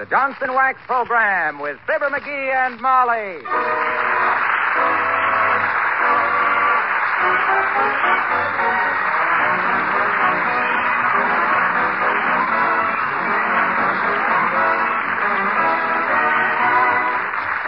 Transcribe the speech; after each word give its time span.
the 0.00 0.06
Johnson 0.06 0.54
Wax 0.54 0.80
program 0.86 1.60
with 1.60 1.76
Fibber 1.86 2.08
McGee 2.08 2.54
and 2.54 2.80
Molly. 2.80 3.36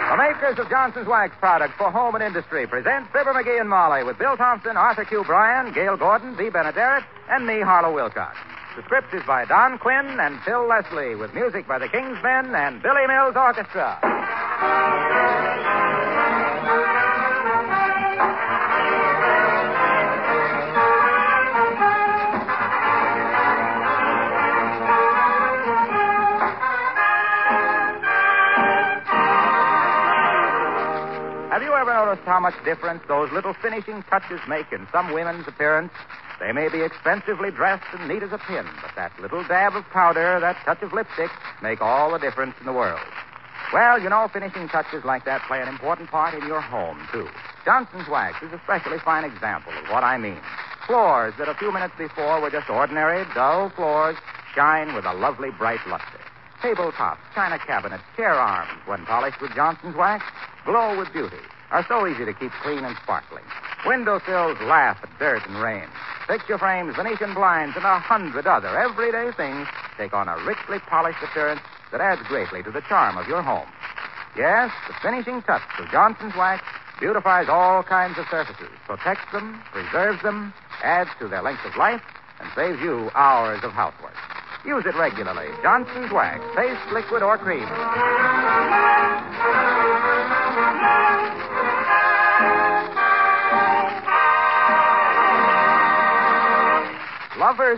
The 0.09 0.17
makers 0.17 0.57
of 0.57 0.71
Johnson's 0.71 1.07
Wax 1.07 1.35
products 1.39 1.75
for 1.77 1.91
home 1.91 2.15
and 2.15 2.23
industry 2.23 2.65
present 2.65 3.05
Fibber 3.11 3.33
McGee 3.33 3.59
and 3.59 3.69
Molly 3.69 4.03
with 4.03 4.17
Bill 4.17 4.35
Thompson, 4.37 4.75
Arthur 4.75 5.05
Q. 5.05 5.23
Bryan, 5.23 5.71
Gale 5.71 5.97
Gordon, 5.97 6.35
Bea 6.35 6.49
Benaderet, 6.49 7.03
and 7.29 7.45
me, 7.45 7.61
Harlow 7.61 7.93
Wilcox. 7.93 8.35
The 8.75 8.81
script 8.85 9.13
is 9.13 9.21
by 9.27 9.45
Don 9.45 9.77
Quinn 9.77 10.19
and 10.19 10.41
Phil 10.41 10.67
Leslie, 10.67 11.13
with 11.13 11.31
music 11.35 11.67
by 11.67 11.77
the 11.77 11.87
King's 11.87 12.17
Men 12.23 12.55
and 12.55 12.81
Billy 12.81 13.05
Mills 13.05 13.35
Orchestra. 13.35 13.99
Have 31.51 31.61
you 31.61 31.73
ever 31.73 31.93
noticed 31.93 32.25
how 32.25 32.39
much 32.39 32.55
difference 32.65 33.03
those 33.07 33.31
little 33.31 33.53
finishing 33.53 34.01
touches 34.09 34.39
make 34.47 34.71
in 34.71 34.87
some 34.91 35.13
women's 35.13 35.47
appearance? 35.47 35.93
They 36.39 36.51
may 36.51 36.69
be 36.69 36.81
expensively 36.81 37.51
dressed 37.51 37.85
and 37.93 38.07
neat 38.07 38.23
as 38.23 38.31
a 38.31 38.37
pin, 38.37 38.65
but 38.81 38.91
that 38.95 39.17
little 39.19 39.43
dab 39.43 39.75
of 39.75 39.85
powder, 39.91 40.39
that 40.39 40.57
touch 40.65 40.81
of 40.81 40.93
lipstick, 40.93 41.31
make 41.61 41.81
all 41.81 42.11
the 42.11 42.19
difference 42.19 42.55
in 42.59 42.65
the 42.65 42.73
world. 42.73 42.99
Well, 43.71 43.99
you 43.99 44.09
know, 44.09 44.27
finishing 44.31 44.67
touches 44.67 45.03
like 45.03 45.25
that 45.25 45.41
play 45.47 45.61
an 45.61 45.67
important 45.67 46.09
part 46.09 46.33
in 46.33 46.45
your 46.45 46.61
home, 46.61 47.07
too. 47.11 47.27
Johnson's 47.65 48.07
Wax 48.07 48.41
is 48.43 48.51
a 48.51 48.59
specially 48.63 48.99
fine 48.99 49.23
example 49.23 49.71
of 49.73 49.89
what 49.89 50.03
I 50.03 50.17
mean. 50.17 50.39
Floors 50.85 51.33
that 51.37 51.47
a 51.47 51.55
few 51.55 51.71
minutes 51.71 51.93
before 51.97 52.41
were 52.41 52.49
just 52.49 52.69
ordinary, 52.69 53.25
dull 53.33 53.69
floors 53.69 54.17
shine 54.53 54.93
with 54.93 55.05
a 55.05 55.13
lovely 55.13 55.49
bright 55.49 55.79
luster. 55.87 56.19
Tabletops, 56.61 57.17
china 57.33 57.57
cabinets, 57.57 58.03
chair 58.15 58.33
arms, 58.33 58.71
when 58.85 59.05
polished 59.05 59.41
with 59.41 59.53
Johnson's 59.55 59.95
Wax, 59.95 60.23
glow 60.65 60.97
with 60.97 61.11
beauty, 61.13 61.37
are 61.73 61.83
so 61.89 62.05
easy 62.05 62.23
to 62.23 62.33
keep 62.33 62.51
clean 62.61 62.85
and 62.85 62.95
sparkling. 63.01 63.43
Window 63.85 64.21
sills 64.25 64.57
laugh 64.61 64.99
at 65.01 65.09
dirt 65.17 65.41
and 65.47 65.57
rain. 65.57 65.89
Picture 66.27 66.57
frames, 66.57 66.95
Venetian 66.95 67.33
blinds, 67.33 67.75
and 67.75 67.83
a 67.83 67.99
hundred 67.99 68.45
other 68.45 68.69
everyday 68.77 69.31
things 69.35 69.67
take 69.97 70.13
on 70.13 70.29
a 70.29 70.37
richly 70.45 70.77
polished 70.79 71.21
appearance 71.23 71.59
that 71.91 71.99
adds 71.99 72.21
greatly 72.27 72.61
to 72.63 72.71
the 72.71 72.81
charm 72.81 73.17
of 73.17 73.27
your 73.27 73.41
home. 73.41 73.67
Yes, 74.37 74.71
the 74.87 74.93
finishing 75.01 75.41
touch 75.41 75.63
of 75.79 75.89
Johnson's 75.89 76.35
Wax 76.35 76.63
beautifies 76.99 77.49
all 77.49 77.83
kinds 77.83 78.17
of 78.17 78.25
surfaces, 78.29 78.69
protects 78.85 79.29
them, 79.33 79.59
preserves 79.71 80.21
them, 80.21 80.53
adds 80.83 81.09
to 81.19 81.27
their 81.27 81.41
length 81.41 81.65
of 81.65 81.75
life, 81.75 82.01
and 82.39 82.49
saves 82.55 82.79
you 82.81 83.09
hours 83.15 83.63
of 83.63 83.71
housework. 83.71 84.15
Use 84.63 84.85
it 84.85 84.95
regularly. 84.95 85.49
Johnson's 85.61 86.11
Wax, 86.11 86.39
paste, 86.55 86.93
liquid, 86.93 87.23
or 87.23 87.37
cream. 87.37 87.67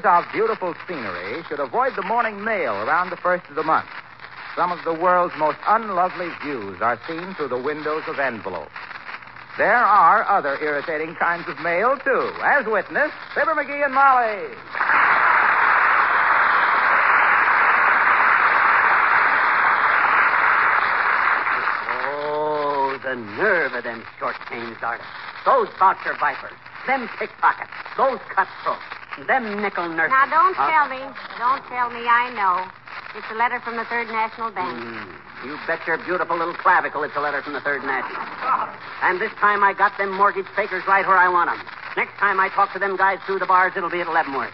Lovers 0.03 0.25
of 0.25 0.33
beautiful 0.33 0.75
scenery 0.85 1.41
should 1.47 1.61
avoid 1.61 1.95
the 1.95 2.01
morning 2.01 2.43
mail 2.43 2.73
around 2.73 3.11
the 3.11 3.15
first 3.15 3.47
of 3.47 3.55
the 3.55 3.63
month. 3.63 3.87
Some 4.53 4.73
of 4.73 4.83
the 4.83 4.93
world's 4.93 5.33
most 5.37 5.57
unlovely 5.65 6.27
views 6.43 6.81
are 6.81 6.99
seen 7.07 7.33
through 7.35 7.47
the 7.47 7.57
windows 7.57 8.03
of 8.07 8.19
envelopes. 8.19 8.75
There 9.57 9.73
are 9.73 10.27
other 10.27 10.57
irritating 10.61 11.15
kinds 11.15 11.47
of 11.47 11.61
mail, 11.61 11.95
too, 12.03 12.29
as 12.43 12.65
witness 12.65 13.09
Fibber 13.33 13.53
McGee 13.53 13.85
and 13.85 13.93
Molly. 13.93 14.51
Oh, 22.03 22.99
the 23.01 23.15
nerve 23.15 23.73
of 23.73 23.85
them 23.85 24.03
short-changed 24.19 24.83
artists. 24.83 25.07
Those 25.45 25.69
voucher 25.79 26.17
vipers. 26.19 26.51
Them 26.85 27.07
pickpockets. 27.17 27.71
Those 27.95 28.19
cutthroats. 28.35 28.94
Them 29.27 29.61
nickel 29.61 29.87
nurses. 29.87 30.11
Now, 30.11 30.25
don't 30.27 30.55
Huh? 30.55 30.67
tell 30.69 30.87
me. 30.91 30.99
Don't 31.39 31.63
tell 31.71 31.89
me. 31.89 32.03
I 32.07 32.29
know. 32.35 32.67
It's 33.15 33.27
a 33.31 33.35
letter 33.35 33.59
from 33.61 33.77
the 33.77 33.85
Third 33.85 34.09
National 34.11 34.51
Bank. 34.51 34.75
Mm, 34.75 35.07
you 35.47 35.57
bet 35.65 35.79
your 35.87 35.97
beautiful 36.03 36.35
little 36.37 36.53
clavicle 36.53 37.01
it's 37.03 37.15
a 37.15 37.21
letter 37.21 37.41
from 37.41 37.53
the 37.53 37.61
Third 37.61 37.83
National. 37.83 38.21
And 39.01 39.19
this 39.21 39.31
time 39.39 39.63
I 39.63 39.71
got 39.71 39.97
them 39.97 40.11
mortgage 40.11 40.47
fakers 40.55 40.85
right 40.85 41.07
where 41.07 41.17
I 41.17 41.29
want 41.29 41.49
'em. 41.49 41.61
Next 41.95 42.17
time 42.19 42.41
I 42.41 42.49
talk 42.49 42.73
to 42.73 42.79
them 42.79 42.97
guys 42.97 43.19
through 43.25 43.39
the 43.39 43.45
bars, 43.45 43.71
it'll 43.77 43.89
be 43.89 44.01
at 44.01 44.09
Leavenworth. 44.11 44.53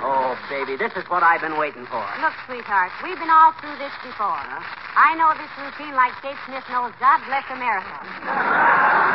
Oh, 0.00 0.36
baby, 0.48 0.76
this 0.76 0.92
is 0.94 1.08
what 1.08 1.22
I've 1.24 1.40
been 1.40 1.56
waiting 1.56 1.86
for. 1.86 2.04
Look, 2.20 2.34
sweetheart, 2.46 2.92
we've 3.02 3.18
been 3.18 3.30
all 3.30 3.50
through 3.52 3.76
this 3.78 3.92
before. 4.04 4.38
I 4.94 5.14
know 5.16 5.32
this 5.34 5.50
routine 5.58 5.94
like 5.96 6.12
Kate 6.22 6.36
Smith 6.46 6.62
knows 6.70 6.92
God 7.00 7.18
bless 7.26 7.44
America. 7.50 9.02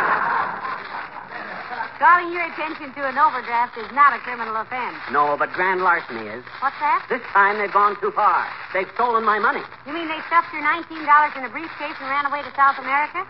Calling 2.01 2.33
your 2.33 2.49
attention 2.49 2.89
to 2.97 3.05
an 3.05 3.13
overdraft 3.13 3.77
is 3.77 3.85
not 3.93 4.09
a 4.09 4.19
criminal 4.25 4.57
offense. 4.57 4.97
No, 5.13 5.37
but 5.37 5.53
grand 5.53 5.85
larceny 5.85 6.25
is. 6.33 6.41
What's 6.57 6.73
that? 6.81 7.05
This 7.13 7.21
time 7.29 7.61
they've 7.61 7.69
gone 7.69 7.93
too 8.01 8.09
far. 8.17 8.49
They've 8.73 8.89
stolen 8.97 9.21
my 9.21 9.37
money. 9.37 9.61
You 9.85 9.93
mean 9.93 10.09
they 10.09 10.17
stuffed 10.25 10.49
your 10.49 10.65
$19 10.65 10.89
in 10.89 11.45
a 11.45 11.51
briefcase 11.53 11.93
and 12.01 12.09
ran 12.09 12.25
away 12.25 12.41
to 12.41 12.49
South 12.57 12.81
America? 12.81 13.21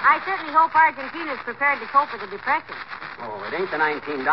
I 0.00 0.16
certainly 0.24 0.48
hope 0.56 0.72
Argentina's 0.72 1.36
prepared 1.44 1.76
to 1.84 1.86
cope 1.92 2.08
with 2.08 2.24
the 2.24 2.30
depression. 2.32 2.80
Oh, 3.20 3.36
it 3.44 3.52
ain't 3.52 3.68
the 3.68 3.76
$19. 3.76 4.24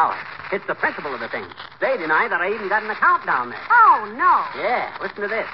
It's 0.55 0.63
the 0.63 0.79
principle 0.79 1.11
of 1.11 1.19
the 1.19 1.27
thing. 1.27 1.43
They 1.83 1.99
deny 1.99 2.31
that 2.31 2.39
I 2.39 2.55
even 2.55 2.71
got 2.71 2.87
an 2.87 2.89
account 2.89 3.27
down 3.27 3.51
there. 3.51 3.59
Oh, 3.67 4.07
no. 4.15 4.47
Yeah, 4.55 4.95
listen 5.03 5.27
to 5.27 5.27
this. 5.27 5.51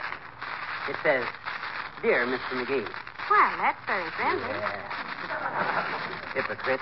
It 0.85 1.01
says, 1.01 1.25
Dear 2.06 2.29
Mr. 2.29 2.62
McGee. 2.62 2.85
Well, 2.85 3.51
that's 3.57 3.81
very 3.89 4.06
friendly. 4.13 4.53
Hypocrite. 6.34 6.80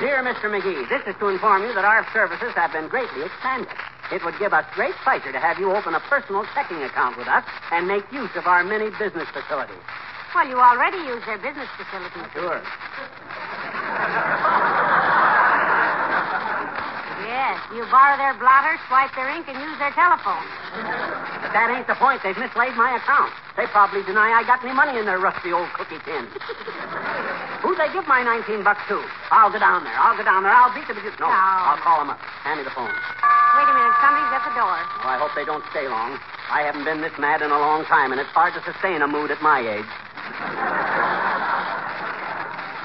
Dear 0.00 0.22
Mr. 0.26 0.50
McGee, 0.50 0.88
this 0.88 1.06
is 1.06 1.14
to 1.20 1.28
inform 1.28 1.62
you 1.62 1.72
that 1.74 1.84
our 1.84 2.06
services 2.12 2.50
have 2.54 2.72
been 2.72 2.88
greatly 2.88 3.22
expanded. 3.22 3.70
It 4.10 4.24
would 4.24 4.38
give 4.38 4.52
us 4.52 4.66
great 4.74 4.94
pleasure 5.06 5.30
to 5.30 5.38
have 5.38 5.58
you 5.58 5.70
open 5.70 5.94
a 5.94 6.00
personal 6.10 6.44
checking 6.54 6.82
account 6.82 7.16
with 7.16 7.28
us 7.28 7.44
and 7.70 7.86
make 7.86 8.04
use 8.12 8.30
of 8.34 8.46
our 8.46 8.64
many 8.64 8.90
business 8.98 9.28
facilities. 9.30 9.80
Well, 10.34 10.48
you 10.48 10.58
already 10.58 10.98
use 11.06 11.22
their 11.26 11.38
business 11.38 11.70
facilities. 11.78 12.26
Sure. 12.34 12.58
Yes, 17.22 17.56
you 17.70 17.86
borrow 17.86 18.18
their 18.18 18.34
blotter, 18.34 18.74
swipe 18.90 19.14
their 19.14 19.30
ink, 19.30 19.46
and 19.46 19.62
use 19.62 19.78
their 19.78 19.94
telephone. 19.94 20.42
But 21.38 21.54
that 21.54 21.70
ain't 21.70 21.86
the 21.86 21.94
point. 21.94 22.20
They've 22.26 22.36
mislaid 22.36 22.74
my 22.74 22.98
account. 22.98 23.30
They 23.56 23.66
probably 23.70 24.02
deny 24.02 24.34
I 24.34 24.42
got 24.42 24.64
any 24.66 24.74
money 24.74 24.98
in 24.98 25.06
their 25.06 25.18
rusty 25.22 25.54
old 25.54 25.70
cookie 25.78 26.02
tin. 26.02 26.26
Who'd 27.62 27.78
they 27.78 27.86
give 27.94 28.02
my 28.10 28.22
19 28.26 28.66
bucks 28.66 28.82
to? 28.90 28.98
I'll 29.30 29.50
go 29.50 29.62
down 29.62 29.86
there. 29.86 29.94
I'll 29.94 30.18
go 30.18 30.26
down 30.26 30.42
there. 30.42 30.50
I'll 30.50 30.74
beat 30.74 30.90
the... 30.90 30.94
No, 30.98 31.26
No. 31.26 31.30
I'll 31.30 31.78
call 31.78 32.02
them 32.02 32.10
up. 32.10 32.18
Hand 32.42 32.58
me 32.58 32.64
the 32.66 32.74
phone. 32.74 32.90
Wait 32.90 33.66
a 33.70 33.74
minute, 33.74 33.94
somebody's 34.02 34.34
at 34.34 34.42
the 34.50 34.54
door. 34.58 34.74
Well, 35.06 35.14
I 35.14 35.18
hope 35.22 35.30
they 35.38 35.46
don't 35.46 35.62
stay 35.70 35.86
long. 35.86 36.18
I 36.50 36.66
haven't 36.66 36.82
been 36.82 36.98
this 37.00 37.14
mad 37.22 37.40
in 37.40 37.54
a 37.54 37.58
long 37.62 37.86
time, 37.86 38.10
and 38.10 38.18
it's 38.20 38.34
hard 38.34 38.52
to 38.58 38.62
sustain 38.66 38.98
a 39.00 39.06
mood 39.06 39.30
at 39.30 39.38
my 39.40 39.62
age. 39.62 39.86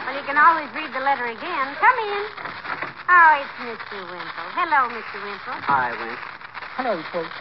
Well, 0.06 0.14
you 0.14 0.22
can 0.30 0.38
always 0.38 0.70
read 0.78 0.94
the 0.94 1.02
letter 1.02 1.26
again. 1.26 1.68
Come 1.82 1.98
in. 2.06 2.24
Oh, 3.10 3.32
it's 3.42 3.56
Mr. 3.66 3.98
Wimple. 4.06 4.48
Hello, 4.54 4.86
Mr. 4.94 5.18
Wimple. 5.26 5.58
Hi, 5.66 5.90
Wint. 5.98 6.20
Hello, 6.78 7.02
folks. 7.10 7.34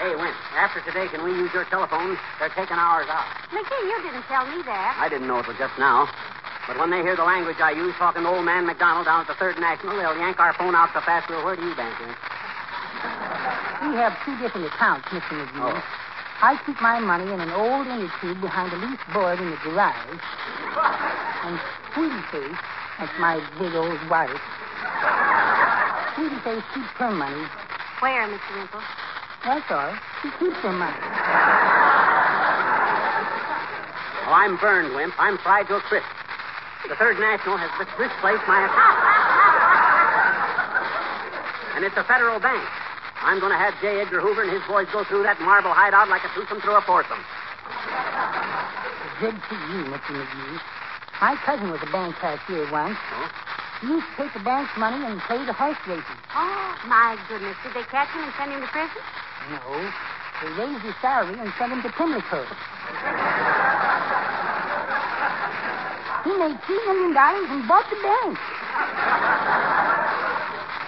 Hey, 0.00 0.16
Wint, 0.16 0.32
after 0.56 0.80
today, 0.80 1.12
can 1.12 1.20
we 1.20 1.36
use 1.36 1.52
your 1.52 1.68
telephone? 1.68 2.16
They're 2.40 2.48
taking 2.56 2.80
ours 2.80 3.04
out. 3.12 3.28
McGee, 3.52 3.84
you 3.84 4.00
didn't 4.00 4.24
tell 4.32 4.48
me 4.48 4.64
that. 4.64 4.96
I 4.96 5.12
didn't 5.12 5.28
know 5.28 5.44
it 5.44 5.46
was 5.46 5.60
just 5.60 5.76
now. 5.76 6.08
But 6.64 6.80
when 6.80 6.88
they 6.88 7.04
hear 7.04 7.20
the 7.20 7.28
language 7.28 7.60
I 7.60 7.76
use 7.76 7.92
talking 8.00 8.24
to 8.24 8.28
old 8.32 8.48
man 8.48 8.64
McDonald 8.64 9.04
down 9.04 9.20
at 9.20 9.28
the 9.28 9.36
Third 9.36 9.60
National, 9.60 10.00
they'll 10.00 10.16
yank 10.16 10.40
our 10.40 10.56
phone 10.56 10.72
out 10.72 10.88
so 10.96 11.04
fast 11.04 11.28
we'll 11.28 11.44
where 11.44 11.52
do 11.52 11.60
you 11.60 11.76
bank, 11.76 11.92
Wint? 12.00 12.16
We 12.16 14.00
have 14.00 14.16
two 14.24 14.40
different 14.40 14.72
accounts, 14.72 15.04
Mr. 15.12 15.36
McGee. 15.36 15.68
Oh. 15.68 15.76
I 16.40 16.56
keep 16.64 16.80
my 16.80 16.96
money 16.96 17.28
in 17.28 17.36
an 17.36 17.52
old 17.52 17.84
inner 17.84 18.08
tube 18.24 18.40
behind 18.40 18.72
a 18.72 18.80
loose 18.80 19.04
board 19.12 19.36
in 19.36 19.52
the 19.52 19.60
garage. 19.68 20.16
And 21.44 21.60
Sweetie 21.92 22.24
Face, 22.32 22.60
that's 22.96 23.12
my 23.20 23.36
big 23.60 23.76
old 23.76 24.00
wife. 24.08 24.32
Sweetie 26.16 26.40
Face 26.40 26.64
keeps 26.72 26.96
her 26.96 27.12
money. 27.12 27.44
Where, 28.00 28.24
Mr. 28.32 28.64
Wimple? 28.64 28.80
That's 29.44 29.70
all. 29.70 29.94
She 30.22 30.28
keeps 30.38 30.56
her 30.60 30.72
money. 30.72 31.00
Oh, 34.28 34.32
I'm 34.36 34.56
burned, 34.58 34.94
Wimp. 34.94 35.14
I'm 35.18 35.38
fried 35.38 35.66
to 35.68 35.76
a 35.76 35.80
crisp. 35.80 36.06
The 36.88 36.94
Third 36.96 37.18
National 37.18 37.56
has 37.56 37.70
dis- 37.80 37.96
displaced 37.98 38.44
my 38.46 38.62
account. 38.68 38.96
and 41.76 41.84
it's 41.84 41.96
a 41.96 42.04
federal 42.04 42.38
bank. 42.38 42.62
I'm 43.20 43.40
going 43.40 43.52
to 43.52 43.58
have 43.58 43.74
J. 43.80 44.00
Edgar 44.00 44.20
Hoover 44.20 44.42
and 44.44 44.52
his 44.52 44.62
boys 44.68 44.88
go 44.92 45.04
through 45.04 45.24
that 45.24 45.40
marble 45.40 45.72
hideout 45.72 46.08
like 46.08 46.24
a 46.24 46.30
twosome 46.32 46.60
through 46.60 46.76
a 46.76 46.84
foursome. 46.84 47.20
Good 49.20 49.36
for 49.44 49.58
you, 49.68 49.84
Mr. 49.92 50.16
McGee. 50.16 50.60
My 51.20 51.36
cousin 51.44 51.68
was 51.68 51.80
a 51.84 51.90
bank 51.92 52.16
cashier 52.16 52.64
once. 52.72 52.96
Oh? 53.12 53.28
He 53.80 53.86
used 53.88 54.06
to 54.16 54.24
take 54.24 54.32
the 54.32 54.40
bank's 54.40 54.72
money 54.76 55.04
and 55.04 55.20
play 55.28 55.44
the 55.44 55.52
horse 55.52 55.76
races. 55.88 56.16
Oh, 56.32 56.76
my 56.88 57.16
goodness. 57.28 57.56
Did 57.64 57.74
they 57.76 57.84
catch 57.92 58.08
him 58.16 58.24
and 58.24 58.32
send 58.40 58.52
him 58.52 58.60
to 58.60 58.68
prison? 58.72 59.00
No, 59.48 59.90
they 60.42 60.50
raised 60.60 60.82
his 60.84 60.94
salary 61.00 61.38
and 61.40 61.52
sent 61.58 61.72
him 61.72 61.82
to 61.82 61.90
Pimlico. 61.96 62.44
he 66.24 66.32
made 66.36 66.58
three 66.68 66.82
million 66.86 67.12
dollars 67.14 67.48
and 67.48 67.66
bought 67.66 67.88
the 67.88 67.96
bank. 68.04 68.38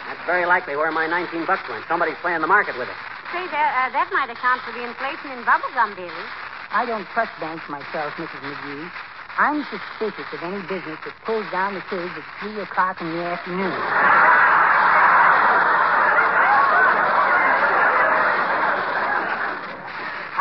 That's 0.06 0.24
very 0.26 0.46
likely 0.46 0.76
where 0.76 0.92
my 0.92 1.06
19 1.06 1.46
bucks 1.46 1.64
went. 1.68 1.84
Somebody's 1.88 2.20
playing 2.20 2.40
the 2.40 2.46
market 2.46 2.76
with 2.78 2.88
it. 2.88 2.98
Say, 3.32 3.48
that, 3.48 3.88
uh, 3.88 3.92
that 3.96 4.12
might 4.12 4.28
account 4.28 4.60
for 4.60 4.72
the 4.76 4.84
inflation 4.84 5.32
in 5.32 5.40
bubblegum 5.48 5.96
dealers. 5.96 6.30
I 6.70 6.84
don't 6.84 7.08
trust 7.16 7.32
banks 7.40 7.64
myself, 7.68 8.12
Mrs. 8.20 8.40
McGee. 8.44 8.90
I'm 9.38 9.64
suspicious 9.72 10.28
of 10.32 10.42
any 10.44 10.60
business 10.68 11.00
that 11.04 11.14
pulls 11.24 11.48
down 11.50 11.74
the 11.74 11.80
kids 11.88 12.12
at 12.12 12.24
3 12.44 12.60
o'clock 12.60 13.00
in 13.00 13.08
the 13.16 13.24
afternoon. 13.24 13.72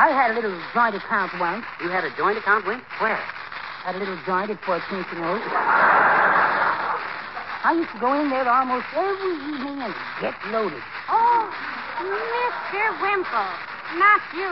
I 0.01 0.09
had 0.09 0.31
a 0.31 0.33
little 0.33 0.57
joint 0.73 0.97
account 0.97 1.29
once. 1.37 1.61
You 1.77 1.93
had 1.93 2.01
a 2.01 2.09
joint 2.17 2.33
account, 2.33 2.65
Wink? 2.65 2.81
Where? 2.97 3.21
Had 3.85 3.93
a 3.93 4.01
little 4.01 4.17
joint 4.25 4.49
at 4.49 4.57
14th 4.65 5.05
and 5.13 5.21
Oak. 5.21 5.45
I 7.61 7.77
used 7.77 7.93
to 7.93 8.01
go 8.01 8.17
in 8.17 8.33
there 8.33 8.49
almost 8.49 8.89
every 8.97 9.37
evening 9.45 9.77
and 9.77 9.93
get 10.17 10.33
loaded. 10.49 10.81
Oh, 11.05 11.53
Mr. 12.01 12.81
Wimple. 12.97 13.45
Not 14.01 14.25
you. 14.33 14.49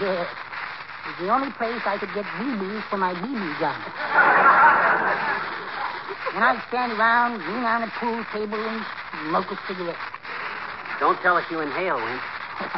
Yes. 0.00 0.32
It 0.32 1.08
was 1.12 1.18
the 1.20 1.28
only 1.28 1.52
place 1.60 1.84
I 1.84 2.00
could 2.00 2.16
get 2.16 2.24
BBs 2.40 2.88
for 2.88 2.96
my 2.96 3.12
BB 3.12 3.44
gun. 3.60 3.76
and 6.32 6.40
I'd 6.40 6.64
stand 6.72 6.96
around, 6.96 7.44
lean 7.44 7.68
on 7.68 7.84
the 7.84 7.92
pool 8.00 8.24
table, 8.32 8.56
and 8.56 8.80
smoke 9.28 9.52
a 9.52 9.60
cigarette. 9.68 10.00
Don't 11.00 11.20
tell 11.20 11.36
us 11.36 11.44
you 11.50 11.60
inhale, 11.60 12.00
Wink. 12.00 12.22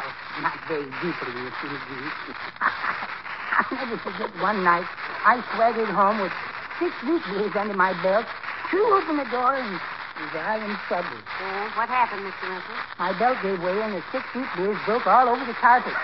Not 0.41 0.55
very 0.67 0.87
deeply, 1.03 1.33
you 1.35 1.51
see, 1.59 1.67
McGee. 1.67 2.11
I'll 3.59 3.75
never 3.75 3.97
forget 3.99 4.31
one 4.39 4.63
night. 4.63 4.87
I 5.27 5.43
swaggered 5.55 5.91
home 5.91 6.21
with 6.23 6.31
six 6.79 6.95
week 7.03 7.21
beers 7.27 7.51
under 7.59 7.75
my 7.75 7.91
belt, 8.01 8.25
threw 8.71 8.87
open 8.95 9.17
the 9.17 9.27
door, 9.27 9.55
and 9.59 9.67
was 10.19 10.31
I 10.35 10.63
in 10.63 10.75
trouble. 10.87 11.15
Oh, 11.15 11.71
what 11.75 11.91
happened, 11.91 12.23
Mr. 12.23 12.47
Wimple? 12.47 12.75
My 12.99 13.11
belt 13.19 13.37
gave 13.43 13.59
way, 13.59 13.75
and 13.83 13.95
the 13.95 14.03
six 14.11 14.23
week 14.35 14.47
beers 14.55 14.79
broke 14.87 15.07
all 15.07 15.27
over 15.27 15.43
the 15.43 15.55
carpet. 15.59 15.95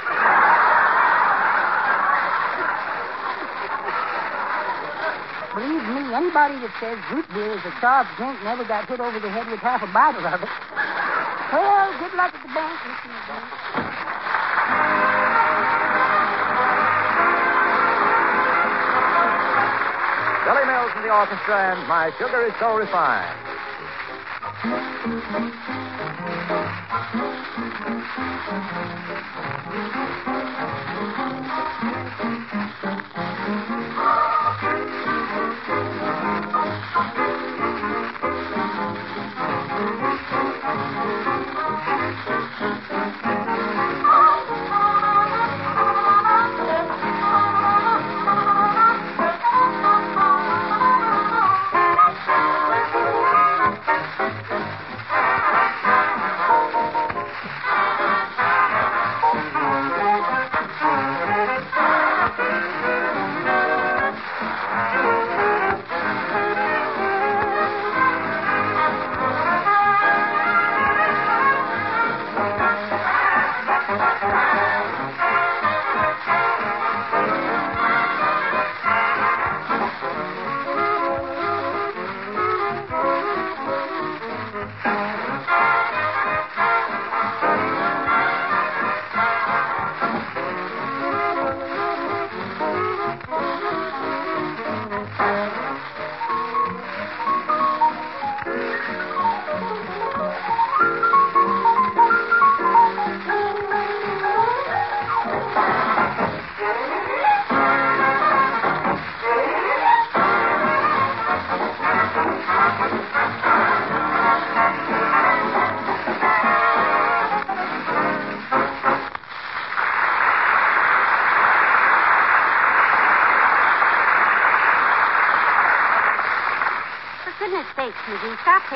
Believe 5.55 5.87
me, 5.95 6.11
anybody 6.11 6.59
that 6.59 6.75
says 6.83 6.99
root 7.11 7.27
beer 7.31 7.55
is 7.55 7.63
a 7.63 7.71
soft 7.79 8.11
drink 8.19 8.35
never 8.43 8.67
got 8.67 8.87
hit 8.87 8.99
over 8.99 9.19
the 9.19 9.31
head 9.31 9.47
with 9.47 9.59
half 9.59 9.79
a 9.79 9.87
bottle 9.95 10.27
of 10.27 10.43
it. 10.43 10.51
Well, 11.55 11.87
good 12.03 12.11
luck 12.19 12.35
at 12.35 12.43
the 12.43 12.51
bank, 12.51 12.75
Mr. 12.83 13.07
McGee. 13.07 13.64
Billy 20.45 20.63
Mills 20.67 20.91
and 20.95 21.03
the 21.03 21.09
orchestra 21.11 21.73
and 21.73 21.87
My 21.87 22.11
Sugar 22.19 22.45
is 22.45 22.53
So 22.59 22.75
Refined. 22.75 23.45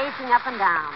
Pacing 0.09 0.33
up 0.33 0.41
and 0.47 0.57
down. 0.57 0.89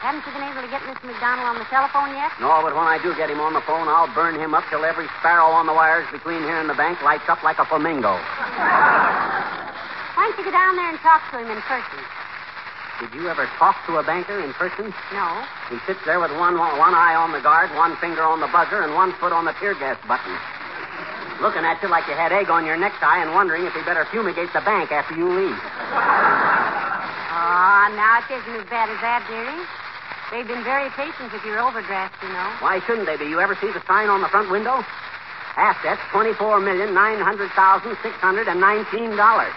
Haven't 0.00 0.24
you 0.24 0.32
been 0.32 0.44
able 0.48 0.64
to 0.64 0.68
get 0.68 0.80
Mr. 0.88 1.04
McDonald 1.08 1.44
on 1.44 1.56
the 1.60 1.68
telephone 1.68 2.12
yet? 2.16 2.32
No, 2.40 2.60
but 2.64 2.72
when 2.76 2.88
I 2.88 2.96
do 3.00 3.12
get 3.16 3.28
him 3.28 3.40
on 3.40 3.52
the 3.52 3.64
phone, 3.64 3.88
I'll 3.88 4.08
burn 4.12 4.36
him 4.36 4.54
up 4.54 4.64
till 4.68 4.84
every 4.84 5.08
sparrow 5.20 5.52
on 5.52 5.66
the 5.66 5.72
wires 5.72 6.08
between 6.12 6.40
here 6.44 6.60
and 6.60 6.68
the 6.68 6.76
bank 6.76 7.02
lights 7.02 7.28
up 7.28 7.42
like 7.42 7.58
a 7.58 7.64
flamingo. 7.64 8.16
Why 10.16 10.32
don't 10.32 10.38
you 10.40 10.44
go 10.44 10.52
down 10.52 10.76
there 10.76 10.88
and 10.88 10.98
talk 11.00 11.20
to 11.32 11.40
him 11.40 11.50
in 11.52 11.60
person? 11.68 12.00
Did 13.00 13.12
you 13.12 13.28
ever 13.28 13.44
talk 13.60 13.76
to 13.88 14.00
a 14.00 14.04
banker 14.04 14.40
in 14.40 14.52
person? 14.56 14.88
No. 15.12 15.44
He 15.68 15.76
sits 15.84 16.00
there 16.08 16.20
with 16.20 16.32
one 16.32 16.56
one 16.56 16.96
eye 16.96 17.12
on 17.12 17.32
the 17.32 17.40
guard, 17.44 17.68
one 17.76 17.96
finger 18.00 18.24
on 18.24 18.40
the 18.40 18.48
buzzer, 18.48 18.80
and 18.80 18.94
one 18.94 19.12
foot 19.20 19.32
on 19.32 19.44
the 19.44 19.52
tear 19.60 19.74
gas 19.76 20.00
button. 20.08 20.32
Looking 21.44 21.68
at 21.68 21.82
you 21.84 21.88
like 21.92 22.08
you 22.08 22.16
had 22.16 22.32
egg 22.32 22.48
on 22.48 22.64
your 22.64 22.80
necktie 22.80 23.20
and 23.20 23.36
wondering 23.36 23.66
if 23.66 23.74
he 23.74 23.82
better 23.84 24.06
fumigate 24.08 24.48
the 24.56 24.64
bank 24.64 24.92
after 24.92 25.12
you 25.12 25.28
leave. 25.28 25.60
Oh, 27.46 27.86
now 27.94 28.18
it 28.18 28.26
isn't 28.26 28.58
as 28.58 28.66
bad 28.66 28.90
as 28.90 28.98
that, 29.06 29.22
dearie. 29.30 29.62
They've 30.34 30.50
been 30.50 30.66
very 30.66 30.90
patient 30.98 31.30
with 31.30 31.46
your 31.46 31.62
overdraft, 31.62 32.18
you 32.18 32.26
know. 32.34 32.50
Why 32.58 32.82
shouldn't 32.82 33.06
they 33.06 33.14
be? 33.14 33.30
You 33.30 33.38
ever 33.38 33.54
see 33.62 33.70
the 33.70 33.78
sign 33.86 34.10
on 34.10 34.18
the 34.18 34.26
front 34.26 34.50
window? 34.50 34.82
Assets 35.54 36.02
twenty-four 36.10 36.58
million 36.58 36.90
nine 36.92 37.22
hundred 37.22 37.54
thousand 37.54 37.94
six 38.02 38.18
hundred 38.18 38.50
and 38.50 38.58
nineteen 38.58 39.14
dollars. 39.14 39.54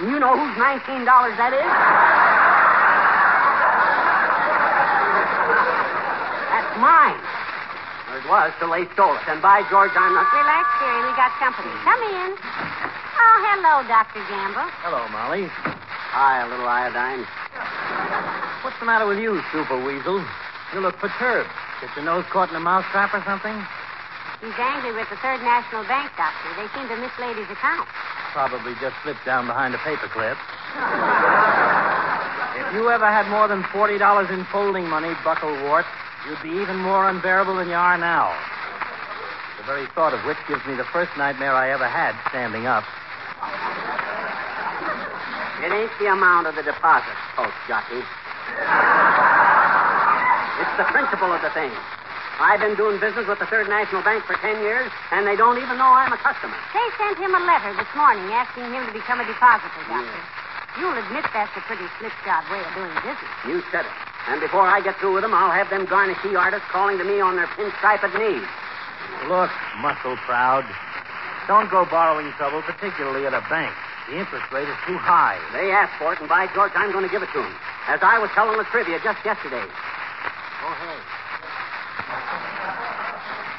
You 0.00 0.22
know 0.22 0.38
whose 0.38 0.54
nineteen 0.54 1.02
dollars 1.02 1.34
that 1.34 1.50
is? 1.50 1.66
That's 6.54 6.72
mine. 6.78 7.18
Or 8.14 8.22
it 8.22 8.26
was 8.30 8.54
till 8.62 8.70
they 8.70 8.86
stole 8.94 9.18
it. 9.18 9.26
And 9.26 9.42
by 9.42 9.66
George, 9.66 9.90
I'm 9.98 10.14
not. 10.14 10.30
Relax, 10.30 10.66
dearie. 10.78 11.02
We 11.02 11.12
got 11.18 11.34
company. 11.42 11.74
Come 11.82 12.02
in. 12.14 12.30
Oh, 12.38 13.36
hello, 13.50 13.82
Dr. 13.90 14.22
Gamble. 14.30 14.70
Hello, 14.86 15.02
Molly. 15.10 15.50
Hi, 16.14 16.46
a 16.46 16.48
little 16.48 16.70
iodine. 16.70 17.26
What's 18.62 18.78
the 18.78 18.86
matter 18.86 19.02
with 19.02 19.18
you, 19.18 19.42
Super 19.50 19.74
Weasel? 19.82 20.22
You 20.70 20.78
look 20.78 20.94
perturbed. 21.02 21.50
Get 21.82 21.90
your 21.98 22.06
nose 22.06 22.22
caught 22.30 22.54
in 22.54 22.54
a 22.54 22.62
mousetrap 22.62 23.10
or 23.10 23.18
something? 23.26 23.58
He's 24.38 24.54
angry 24.54 24.94
with 24.94 25.10
the 25.10 25.18
Third 25.18 25.42
National 25.42 25.82
Bank, 25.90 26.14
Doctor. 26.14 26.54
They 26.54 26.70
seem 26.70 26.86
to 26.86 26.94
mislaid 27.02 27.34
his 27.34 27.50
account. 27.50 27.90
Probably 28.30 28.78
just 28.78 28.94
slipped 29.02 29.26
down 29.26 29.50
behind 29.50 29.74
a 29.74 29.82
paperclip. 29.82 30.38
if 32.62 32.68
you 32.78 32.86
ever 32.94 33.10
had 33.10 33.26
more 33.26 33.50
than 33.50 33.66
$40 33.74 33.98
in 34.30 34.46
folding 34.54 34.86
money, 34.86 35.18
Bucklewart, 35.26 35.82
you'd 36.30 36.38
be 36.46 36.62
even 36.62 36.78
more 36.78 37.10
unbearable 37.10 37.58
than 37.58 37.66
you 37.66 37.74
are 37.74 37.98
now. 37.98 38.30
The 39.58 39.66
very 39.66 39.90
thought 39.98 40.14
of 40.14 40.22
which 40.22 40.38
gives 40.46 40.62
me 40.62 40.78
the 40.78 40.86
first 40.94 41.10
nightmare 41.18 41.58
I 41.58 41.74
ever 41.74 41.90
had 41.90 42.14
standing 42.30 42.70
up. 42.70 42.86
It 45.64 45.72
ain't 45.72 45.96
the 45.96 46.12
amount 46.12 46.44
of 46.44 46.60
the 46.60 46.62
deposit, 46.62 47.16
Post 47.32 47.56
Jockey. 47.64 48.04
It's 50.60 50.74
the 50.76 50.84
principle 50.92 51.32
of 51.32 51.40
the 51.40 51.48
thing. 51.56 51.72
I've 52.36 52.60
been 52.60 52.76
doing 52.76 53.00
business 53.00 53.24
with 53.24 53.40
the 53.40 53.48
Third 53.48 53.72
National 53.72 54.04
Bank 54.04 54.28
for 54.28 54.36
ten 54.44 54.60
years, 54.60 54.92
and 55.08 55.24
they 55.24 55.40
don't 55.40 55.56
even 55.56 55.80
know 55.80 55.88
I'm 55.88 56.12
a 56.12 56.20
customer. 56.20 56.52
They 56.76 56.84
sent 57.00 57.16
him 57.16 57.32
a 57.32 57.40
letter 57.48 57.72
this 57.80 57.88
morning 57.96 58.28
asking 58.36 58.68
him 58.76 58.84
to 58.84 58.92
become 58.92 59.24
a 59.24 59.24
depositor, 59.24 59.88
Doctor. 59.88 60.20
You'll 60.76 61.00
admit 61.00 61.24
that's 61.32 61.56
a 61.56 61.64
pretty 61.64 61.88
slipshod 61.96 62.44
way 62.52 62.60
of 62.60 62.68
doing 62.76 62.92
business. 63.00 63.32
You 63.48 63.64
said 63.72 63.88
it. 63.88 63.96
And 64.28 64.44
before 64.44 64.68
I 64.68 64.84
get 64.84 65.00
through 65.00 65.16
with 65.16 65.24
them, 65.24 65.32
I'll 65.32 65.54
have 65.54 65.72
them 65.72 65.88
garnishee 65.88 66.36
artists 66.36 66.68
calling 66.68 67.00
to 67.00 67.04
me 67.08 67.24
on 67.24 67.40
their 67.40 67.48
pinstriped 67.56 68.12
knees. 68.20 68.44
Look, 69.32 69.48
muscle 69.80 70.20
proud. 70.28 70.68
Don't 71.48 71.70
go 71.70 71.88
borrowing 71.88 72.28
trouble, 72.36 72.60
particularly 72.68 73.24
at 73.24 73.32
a 73.32 73.40
bank. 73.48 73.72
The 74.08 74.20
interest 74.20 74.44
rate 74.52 74.68
is 74.68 74.76
too 74.86 74.98
high. 75.00 75.40
They 75.56 75.72
asked 75.72 75.96
for 75.98 76.12
it, 76.12 76.20
and 76.20 76.28
by 76.28 76.46
George, 76.52 76.72
I'm 76.76 76.92
going 76.92 77.04
to 77.04 77.10
give 77.10 77.22
it 77.24 77.32
to 77.32 77.40
them. 77.40 77.54
As 77.88 78.00
I 78.04 78.18
was 78.20 78.28
telling 78.36 78.56
the 78.60 78.64
trivia 78.68 79.00
just 79.00 79.16
yesterday. 79.24 79.64
Oh, 79.64 80.74
hey. 80.84 81.00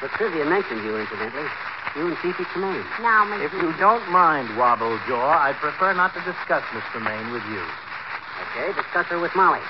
The 0.06 0.08
trivia 0.14 0.44
mentioned 0.46 0.84
you, 0.86 0.96
incidentally. 1.02 1.50
You 1.98 2.06
and 2.14 2.18
Fifi 2.22 2.44
Tremaine. 2.54 2.84
Now, 3.02 3.24
McGee. 3.26 3.46
If 3.46 3.52
you 3.58 3.72
don't 3.80 4.06
mind, 4.12 4.54
Wobble 4.56 4.98
Jaw, 5.08 5.34
I'd 5.50 5.56
prefer 5.58 5.94
not 5.94 6.14
to 6.14 6.20
discuss 6.22 6.62
Miss 6.74 6.84
Tremaine 6.92 7.32
with 7.32 7.42
you. 7.50 7.62
Okay, 8.54 8.70
discuss 8.76 9.06
her 9.10 9.18
with 9.18 9.34
Molly. 9.34 9.64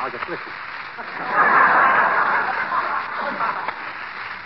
I'll 0.00 0.10
just 0.10 0.24
listen. 0.30 0.52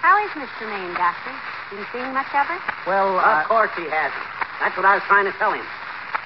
How 0.02 0.16
is 0.24 0.30
Mr. 0.34 0.66
Maine, 0.66 0.94
Doctor? 0.94 1.30
Been 1.70 1.86
seeing 1.92 2.12
much 2.14 2.26
of 2.34 2.46
her? 2.48 2.58
Well, 2.90 3.18
Of 3.18 3.24
I... 3.24 3.44
course 3.46 3.70
he 3.76 3.84
hasn't. 3.86 4.39
That's 4.60 4.76
what 4.76 4.84
I 4.86 4.94
was 5.00 5.04
trying 5.08 5.24
to 5.26 5.32
tell 5.40 5.52
him. 5.52 5.64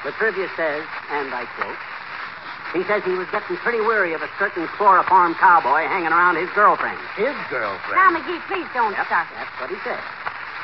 The 0.04 0.12
trivia 0.18 0.50
says, 0.58 0.84
and 1.10 1.32
I 1.32 1.46
quote, 1.56 1.78
he 2.76 2.82
says 2.90 3.00
he 3.06 3.14
was 3.14 3.30
getting 3.30 3.56
pretty 3.62 3.80
weary 3.80 4.12
of 4.12 4.20
a 4.22 4.28
certain 4.38 4.66
chloroform 4.74 5.34
cowboy 5.38 5.86
hanging 5.86 6.10
around 6.10 6.36
his 6.36 6.50
girlfriend. 6.58 6.98
his 7.16 7.32
girlfriend? 7.48 7.94
Now. 7.96 8.10
McGee, 8.10 8.42
please 8.50 8.66
don't 8.74 8.92
Yep, 8.98 9.06
start. 9.06 9.28
that's 9.32 9.54
what 9.62 9.70
he 9.70 9.78
said. 9.86 10.02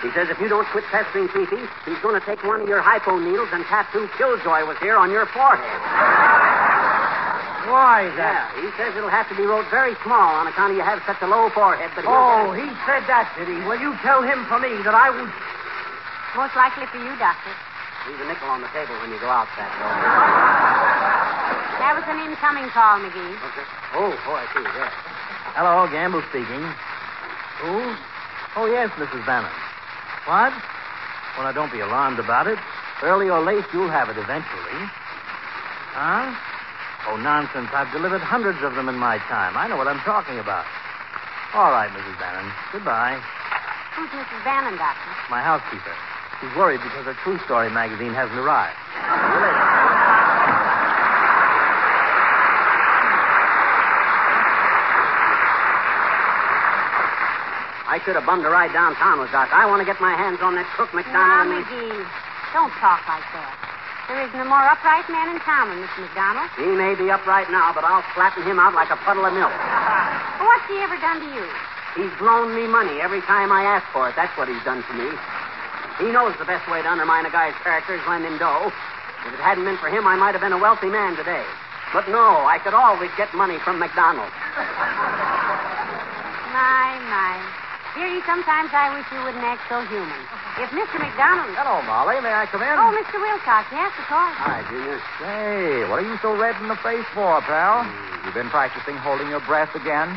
He 0.02 0.10
says 0.16 0.28
if 0.28 0.40
you 0.40 0.48
don't 0.48 0.66
quit 0.74 0.84
pestering 0.90 1.28
Fifi, 1.28 1.60
he's 1.86 1.98
going 2.02 2.18
to 2.18 2.24
take 2.26 2.42
one 2.42 2.60
of 2.62 2.68
your 2.68 2.80
hypo 2.82 3.18
needles 3.20 3.48
and 3.52 3.62
tattoo 3.66 4.08
Killjoy 4.18 4.64
was 4.66 4.76
here 4.82 4.96
on 4.96 5.10
your 5.12 5.26
forehead. 5.26 5.70
Why 7.70 8.08
is 8.10 8.16
Yeah, 8.18 8.48
he 8.58 8.66
says 8.74 8.96
it'll 8.96 9.12
have 9.12 9.28
to 9.28 9.36
be 9.36 9.44
wrote 9.46 9.68
very 9.70 9.94
small 10.02 10.34
on 10.34 10.48
account 10.48 10.72
of 10.72 10.76
you 10.76 10.82
have 10.82 10.98
such 11.06 11.20
a 11.22 11.28
low 11.28 11.50
forehead. 11.54 11.92
But 11.94 12.04
Oh, 12.08 12.50
he 12.56 12.66
said 12.88 13.06
that, 13.06 13.30
did 13.38 13.46
he? 13.46 13.60
Well, 13.62 13.78
you 13.78 13.94
tell 14.02 14.22
him 14.26 14.42
for 14.50 14.58
me 14.58 14.74
that 14.82 14.96
I 14.96 15.12
would. 15.14 15.30
Most 16.36 16.54
likely 16.54 16.86
for 16.86 16.98
you, 17.02 17.10
Doctor. 17.18 17.50
leave 18.06 18.20
a 18.22 18.26
nickel 18.30 18.48
on 18.48 18.62
the 18.62 18.70
table 18.70 18.94
when 19.02 19.10
you 19.10 19.18
go 19.18 19.26
out 19.26 19.50
that 19.58 19.70
door. 19.82 19.90
That 21.82 21.96
was 21.98 22.06
an 22.06 22.22
incoming 22.22 22.70
call, 22.70 23.02
McGee. 23.02 23.34
Okay. 23.50 23.66
Oh, 23.98 24.14
oh, 24.14 24.36
I 24.38 24.46
see. 24.54 24.62
Yes. 24.62 24.92
Hello, 25.58 25.90
Gamble 25.90 26.22
speaking. 26.30 26.62
Who? 27.66 27.96
Oh, 28.54 28.70
yes, 28.70 28.90
Mrs. 28.94 29.26
Bannon. 29.26 29.50
What? 30.28 30.54
Well, 31.34 31.48
now, 31.48 31.52
don't 31.52 31.72
be 31.72 31.80
alarmed 31.80 32.20
about 32.20 32.46
it. 32.46 32.58
Early 33.02 33.28
or 33.28 33.40
late, 33.42 33.64
you'll 33.72 33.90
have 33.90 34.08
it 34.08 34.18
eventually. 34.18 34.78
Huh? 35.96 36.30
Oh, 37.10 37.16
nonsense. 37.16 37.68
I've 37.74 37.90
delivered 37.90 38.22
hundreds 38.22 38.62
of 38.62 38.76
them 38.76 38.88
in 38.88 38.94
my 38.94 39.18
time. 39.26 39.56
I 39.56 39.66
know 39.66 39.76
what 39.76 39.88
I'm 39.88 40.00
talking 40.06 40.38
about. 40.38 40.64
All 41.54 41.72
right, 41.74 41.90
Mrs. 41.90 42.14
Bannon. 42.20 42.52
Goodbye. 42.70 43.18
Who's 43.96 44.10
Mrs. 44.14 44.44
Bannon, 44.44 44.78
Doctor? 44.78 45.10
My 45.28 45.42
housekeeper. 45.42 45.96
She's 46.40 46.54
worried 46.56 46.80
because 46.82 47.04
her 47.04 47.14
True 47.22 47.38
Story 47.44 47.70
magazine 47.70 48.14
hasn't 48.14 48.38
arrived. 48.38 48.76
See. 48.96 49.56
I 57.90 57.98
could 57.98 58.14
have 58.14 58.22
bummed 58.24 58.46
a 58.46 58.50
ride 58.52 58.70
downtown 58.72 59.18
with 59.18 59.34
Doc. 59.34 59.50
I 59.50 59.66
want 59.66 59.82
to 59.82 59.88
get 59.88 59.98
my 59.98 60.14
hands 60.14 60.38
on 60.40 60.54
that 60.54 60.66
crook 60.78 60.94
Now, 60.94 61.02
McDonald. 61.02 61.42
and 61.42 61.50
me. 61.50 61.58
McGee, 61.66 62.06
don't 62.54 62.70
talk 62.78 63.02
like 63.10 63.26
that. 63.34 63.50
There 64.06 64.22
isn't 64.30 64.38
a 64.38 64.46
more 64.46 64.62
upright 64.62 65.06
man 65.10 65.34
in 65.34 65.38
town 65.42 65.70
than 65.74 65.82
Mr. 65.82 66.06
McDonald. 66.06 66.50
He 66.54 66.70
may 66.70 66.94
be 66.94 67.10
upright 67.10 67.50
now, 67.50 67.74
but 67.74 67.82
I'll 67.82 68.06
flatten 68.14 68.42
him 68.46 68.58
out 68.62 68.74
like 68.78 68.90
a 68.94 68.98
puddle 69.02 69.26
of 69.26 69.34
milk. 69.34 69.50
What's 70.42 70.66
he 70.70 70.78
ever 70.82 70.98
done 71.02 71.18
to 71.18 71.28
you? 71.34 71.46
He's 71.98 72.14
loaned 72.22 72.54
me 72.54 72.70
money 72.70 73.02
every 73.02 73.22
time 73.26 73.50
I 73.50 73.66
ask 73.66 73.86
for 73.90 74.06
it. 74.10 74.14
That's 74.14 74.30
what 74.38 74.46
he's 74.46 74.62
done 74.62 74.82
to 74.86 74.92
me. 74.94 75.10
He 76.00 76.08
knows 76.08 76.32
the 76.40 76.48
best 76.48 76.64
way 76.72 76.80
to 76.80 76.88
undermine 76.88 77.26
a 77.26 77.30
guy's 77.30 77.54
character 77.60 77.94
is 77.94 78.00
lend 78.08 78.24
him 78.24 78.40
dough. 78.40 78.72
If 79.28 79.36
it 79.36 79.44
hadn't 79.44 79.68
been 79.68 79.76
for 79.76 79.92
him, 79.92 80.08
I 80.08 80.16
might 80.16 80.32
have 80.32 80.40
been 80.40 80.56
a 80.56 80.58
wealthy 80.58 80.88
man 80.88 81.14
today. 81.14 81.44
But 81.92 82.08
no, 82.08 82.48
I 82.48 82.56
could 82.56 82.72
always 82.72 83.10
get 83.20 83.34
money 83.36 83.60
from 83.60 83.76
McDonald. 83.78 84.32
My, 86.56 86.96
my. 87.12 87.36
Dearie, 87.92 88.24
sometimes 88.24 88.72
I 88.72 88.96
wish 88.96 89.04
you 89.12 89.20
wouldn't 89.26 89.44
act 89.44 89.60
so 89.68 89.84
human. 89.92 90.20
If 90.56 90.72
Mr. 90.72 90.96
McDonald... 91.02 91.52
Hello, 91.52 91.84
Molly. 91.84 92.16
May 92.24 92.32
I 92.32 92.46
come 92.48 92.64
in? 92.64 92.74
Oh, 92.80 92.94
Mr. 92.96 93.20
Wilcox, 93.20 93.68
yes, 93.68 93.92
of 94.00 94.06
course. 94.08 94.36
Hi, 94.40 94.64
Junior. 94.72 94.96
Say, 95.20 95.84
what 95.90 96.00
are 96.00 96.08
you 96.08 96.16
so 96.24 96.32
red 96.32 96.56
in 96.62 96.68
the 96.72 96.80
face 96.80 97.04
for, 97.12 97.44
pal? 97.44 97.84
You've 98.24 98.34
been 98.34 98.48
practicing 98.48 98.96
holding 98.96 99.28
your 99.28 99.44
breath 99.44 99.74
again? 99.76 100.16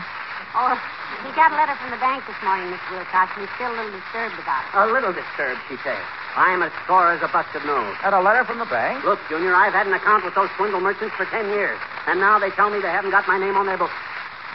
Oh, 0.55 0.77
he 1.23 1.31
got 1.35 1.51
a 1.51 1.57
letter 1.57 1.75
from 1.79 1.91
the 1.91 2.01
bank 2.03 2.23
this 2.27 2.35
morning, 2.43 2.67
Mr. 2.67 2.99
Wilcox, 2.99 3.31
and 3.35 3.47
he's 3.47 3.53
still 3.55 3.71
a 3.71 3.75
little 3.79 3.95
disturbed 3.95 4.35
about 4.39 4.67
it. 4.67 4.75
A 4.75 4.91
little 4.91 5.15
disturbed, 5.15 5.59
she 5.71 5.79
says. 5.81 6.03
I'm 6.35 6.61
as 6.61 6.71
sore 6.87 7.13
as 7.13 7.21
a 7.23 7.29
busted 7.31 7.63
nose. 7.63 7.95
Had 8.03 8.13
a 8.13 8.19
letter 8.19 8.43
from 8.43 8.59
the 8.59 8.67
bank? 8.67 9.03
Look, 9.05 9.19
Junior, 9.29 9.55
I've 9.55 9.73
had 9.73 9.87
an 9.87 9.93
account 9.93 10.25
with 10.25 10.35
those 10.35 10.49
swindle 10.57 10.81
merchants 10.81 11.15
for 11.15 11.25
ten 11.31 11.47
years, 11.55 11.79
and 12.07 12.19
now 12.19 12.39
they 12.39 12.49
tell 12.51 12.69
me 12.69 12.81
they 12.81 12.91
haven't 12.91 13.11
got 13.11 13.27
my 13.27 13.37
name 13.37 13.55
on 13.55 13.65
their 13.65 13.77
books. 13.77 13.95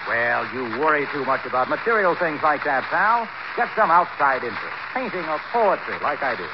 Well, 0.08 0.44
you 0.52 0.64
worry 0.80 1.06
too 1.12 1.24
much 1.24 1.44
about 1.44 1.68
material 1.68 2.16
things 2.16 2.40
like 2.42 2.64
that, 2.64 2.84
pal. 2.88 3.28
Get 3.56 3.68
some 3.76 3.90
outside 3.90 4.44
interest. 4.44 4.76
Painting 4.92 5.24
or 5.28 5.38
poetry, 5.52 5.96
like 6.02 6.22
I 6.22 6.34
do. 6.34 6.46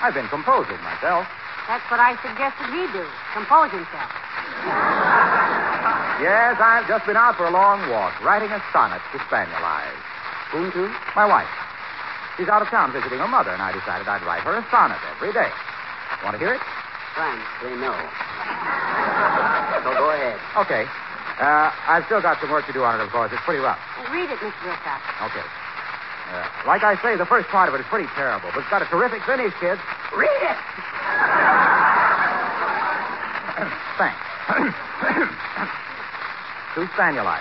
I've 0.00 0.14
been 0.14 0.28
composing 0.28 0.80
myself. 0.82 1.26
That's 1.68 1.84
what 1.90 2.00
I 2.00 2.16
suggested 2.22 2.66
he 2.72 2.86
do. 2.92 3.04
Compose 3.34 3.70
himself. 3.70 4.10
Yes, 6.16 6.56
I've 6.56 6.88
just 6.88 7.04
been 7.04 7.16
out 7.16 7.36
for 7.36 7.44
a 7.44 7.52
long 7.52 7.76
walk, 7.92 8.16
writing 8.24 8.48
a 8.48 8.56
sonnet 8.72 9.04
to 9.12 9.20
Spaniel 9.28 9.60
Eyes. 9.60 10.00
Whom 10.48 10.72
to? 10.72 10.88
My 11.12 11.28
wife. 11.28 11.48
She's 12.40 12.48
out 12.48 12.64
of 12.64 12.68
town 12.68 12.92
visiting 12.92 13.18
her 13.20 13.28
mother, 13.28 13.52
and 13.52 13.60
I 13.60 13.72
decided 13.72 14.08
I'd 14.08 14.24
write 14.24 14.40
her 14.48 14.56
a 14.56 14.64
sonnet 14.72 14.96
every 15.12 15.32
day. 15.36 15.52
Want 16.24 16.32
to 16.32 16.40
hear 16.40 16.56
it? 16.56 16.62
Frankly, 17.12 17.76
no. 17.80 17.92
So 19.84 19.92
go 19.92 20.10
ahead. 20.10 20.40
Okay. 20.56 20.86
Uh, 21.38 21.70
I've 21.86 22.04
still 22.06 22.20
got 22.20 22.40
some 22.40 22.50
work 22.50 22.66
to 22.66 22.72
do 22.72 22.82
on 22.82 22.98
it, 22.98 23.04
of 23.04 23.10
course. 23.12 23.30
It's 23.30 23.42
pretty 23.44 23.60
rough. 23.60 23.78
Read 24.10 24.30
it, 24.30 24.38
Mr. 24.40 24.64
Wilcox. 24.64 25.02
Okay. 25.30 25.44
Uh, 26.32 26.48
like 26.66 26.82
I 26.82 26.96
say, 27.02 27.14
the 27.14 27.26
first 27.26 27.46
part 27.48 27.68
of 27.68 27.74
it 27.76 27.80
is 27.80 27.86
pretty 27.86 28.08
terrible, 28.16 28.48
but 28.52 28.60
it's 28.64 28.70
got 28.70 28.82
a 28.82 28.86
terrific 28.86 29.22
finish, 29.22 29.52
kids. 29.60 29.80
Read 30.16 30.42
it! 30.42 30.56
Thanks. 34.00 35.66
to 36.76 36.86
Spaniel 36.92 37.26
Eyes. 37.26 37.40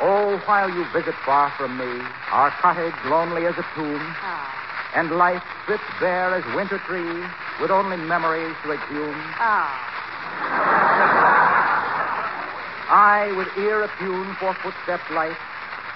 Oh, 0.00 0.40
while 0.46 0.70
you 0.70 0.84
visit 0.96 1.14
far 1.26 1.52
from 1.58 1.76
me, 1.76 2.00
our 2.32 2.50
cottage 2.52 2.94
lonely 3.04 3.44
as 3.44 3.52
a 3.58 3.64
tomb, 3.76 4.00
Oh. 4.24 4.48
and 4.96 5.10
life 5.12 5.42
stripped 5.62 5.84
bare 6.00 6.34
as 6.34 6.44
winter 6.56 6.78
tree, 6.88 7.20
with 7.60 7.70
only 7.70 7.98
memories 7.98 8.56
to 8.64 8.72
exhume, 8.72 9.20
Oh. 9.38 9.68
I, 12.92 13.30
with 13.36 13.48
ear 13.58 13.82
attuned 13.84 14.36
for 14.38 14.54
footsteps 14.64 15.04
light, 15.12 15.36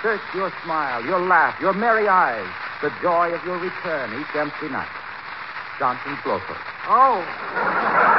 search 0.03 0.21
your 0.35 0.53
smile, 0.65 1.03
your 1.03 1.19
laugh, 1.21 1.59
your 1.61 1.73
merry 1.73 2.07
eyes, 2.09 2.47
the 2.83 2.93
joy 3.01 3.33
of 3.33 3.43
your 3.47 3.57
return 3.59 4.13
each 4.21 4.37
empty 4.37 4.69
night. 4.69 4.93
Johnson's 5.79 6.19
Glowcoat. 6.19 6.61
Oh. 6.89 7.25
Oh. 7.25 8.14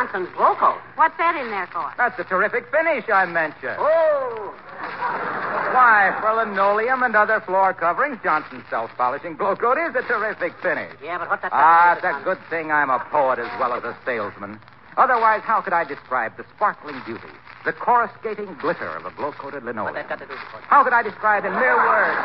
Johnson's 0.00 0.28
Glowcoat. 0.30 0.80
What's 0.96 1.16
that 1.18 1.36
in 1.36 1.50
there 1.50 1.66
for? 1.66 1.92
That's 1.98 2.18
a 2.18 2.24
terrific 2.24 2.70
finish 2.70 3.04
I 3.12 3.26
mentioned. 3.26 3.76
Oh! 3.76 4.54
Why, 5.76 6.16
for 6.22 6.32
linoleum 6.40 7.02
and 7.02 7.14
other 7.14 7.40
floor 7.42 7.74
coverings, 7.74 8.18
Johnson's 8.24 8.64
self-polishing 8.70 9.36
Glowcoat 9.36 9.76
is 9.90 9.94
a 9.94 10.00
terrific 10.08 10.54
finish. 10.62 10.96
Yeah, 11.04 11.18
but 11.18 11.28
what's 11.28 11.42
that? 11.42 11.52
Ah, 11.52 11.96
it's 11.96 12.04
a 12.04 12.24
good 12.24 12.38
thing 12.48 12.72
I'm 12.72 12.88
a 12.88 12.98
poet 13.10 13.38
as 13.38 13.50
well 13.60 13.74
as 13.74 13.84
a 13.84 13.94
salesman. 14.06 14.58
Otherwise, 14.96 15.42
how 15.44 15.60
could 15.60 15.74
I 15.74 15.84
describe 15.84 16.34
the 16.38 16.46
sparkling 16.56 16.96
beauty, 17.04 17.28
the 17.66 17.72
coruscating 17.72 18.56
glitter 18.58 18.88
of 18.88 19.04
a 19.04 19.10
glow-coated 19.10 19.62
What's 19.62 19.76
linoleum? 19.76 19.94
that 19.96 20.08
got 20.08 20.18
to 20.20 20.24
do 20.26 20.32
with? 20.32 20.64
How 20.64 20.82
could 20.82 20.94
I 20.94 21.02
describe 21.02 21.44
in 21.44 21.52
mere 21.52 21.76
words 21.76 22.18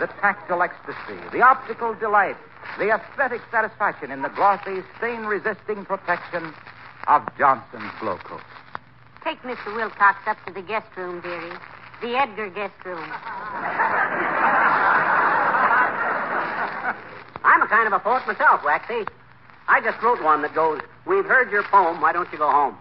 the 0.00 0.06
tactile 0.20 0.62
ecstasy, 0.62 1.18
the 1.32 1.40
optical 1.40 1.94
delight, 1.94 2.36
the 2.78 2.90
aesthetic 2.92 3.40
satisfaction 3.50 4.10
in 4.10 4.20
the 4.20 4.28
glossy, 4.28 4.84
stain-resisting 4.98 5.86
protection 5.86 6.52
of 7.06 7.26
Johnson's 7.38 7.90
Glowcoat. 8.00 8.42
Take 9.24 9.40
Mr. 9.42 9.74
Wilcox 9.74 10.18
up 10.26 10.36
to 10.46 10.52
the 10.52 10.62
guest 10.62 10.86
room, 10.96 11.20
dearie. 11.20 11.52
The 12.00 12.16
Edgar 12.16 12.50
guest 12.50 12.74
room. 12.84 13.10
I'm 17.44 17.62
a 17.62 17.66
kind 17.68 17.86
of 17.86 17.92
a 17.92 17.98
poet 17.98 18.26
myself, 18.26 18.62
Waxy. 18.64 19.06
I 19.68 19.80
just 19.80 20.00
wrote 20.02 20.22
one 20.22 20.42
that 20.42 20.54
goes, 20.54 20.80
We've 21.06 21.24
heard 21.24 21.50
your 21.50 21.62
poem, 21.64 22.00
why 22.00 22.12
don't 22.12 22.30
you 22.32 22.38
go 22.38 22.50
home? 22.50 22.76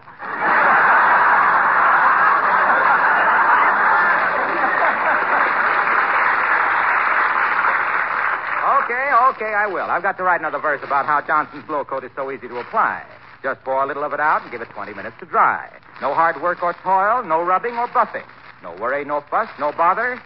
Okay, 8.85 9.09
okay, 9.29 9.53
I 9.53 9.67
will. 9.67 9.85
I've 9.89 10.03
got 10.03 10.17
to 10.17 10.23
write 10.23 10.41
another 10.41 10.59
verse 10.59 10.81
about 10.83 11.05
how 11.05 11.21
Johnson's 11.21 11.63
Glowcoat 11.65 12.03
is 12.03 12.11
so 12.15 12.31
easy 12.31 12.47
to 12.47 12.59
apply. 12.59 13.03
Just 13.45 13.63
pour 13.63 13.83
a 13.83 13.85
little 13.85 14.03
of 14.03 14.11
it 14.11 14.19
out 14.19 14.41
and 14.41 14.49
give 14.49 14.61
it 14.61 14.69
20 14.69 14.95
minutes 14.95 15.17
to 15.19 15.25
dry. 15.27 15.69
No 16.01 16.15
hard 16.15 16.41
work 16.41 16.63
or 16.63 16.73
toil, 16.81 17.21
no 17.21 17.43
rubbing 17.43 17.77
or 17.77 17.87
buffing. 17.89 18.25
No 18.63 18.73
worry, 18.81 19.05
no 19.05 19.21
fuss, 19.29 19.47
no 19.59 19.71
bother, 19.71 20.19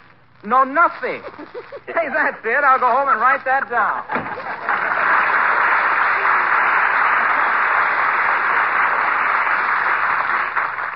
no 0.46 0.64
nothing. 0.64 1.22
hey, 1.86 2.08
that's 2.14 2.40
it. 2.46 2.64
I'll 2.64 2.80
go 2.80 2.88
home 2.88 3.10
and 3.10 3.20
write 3.20 3.44
that 3.44 3.70
down. 3.70 4.08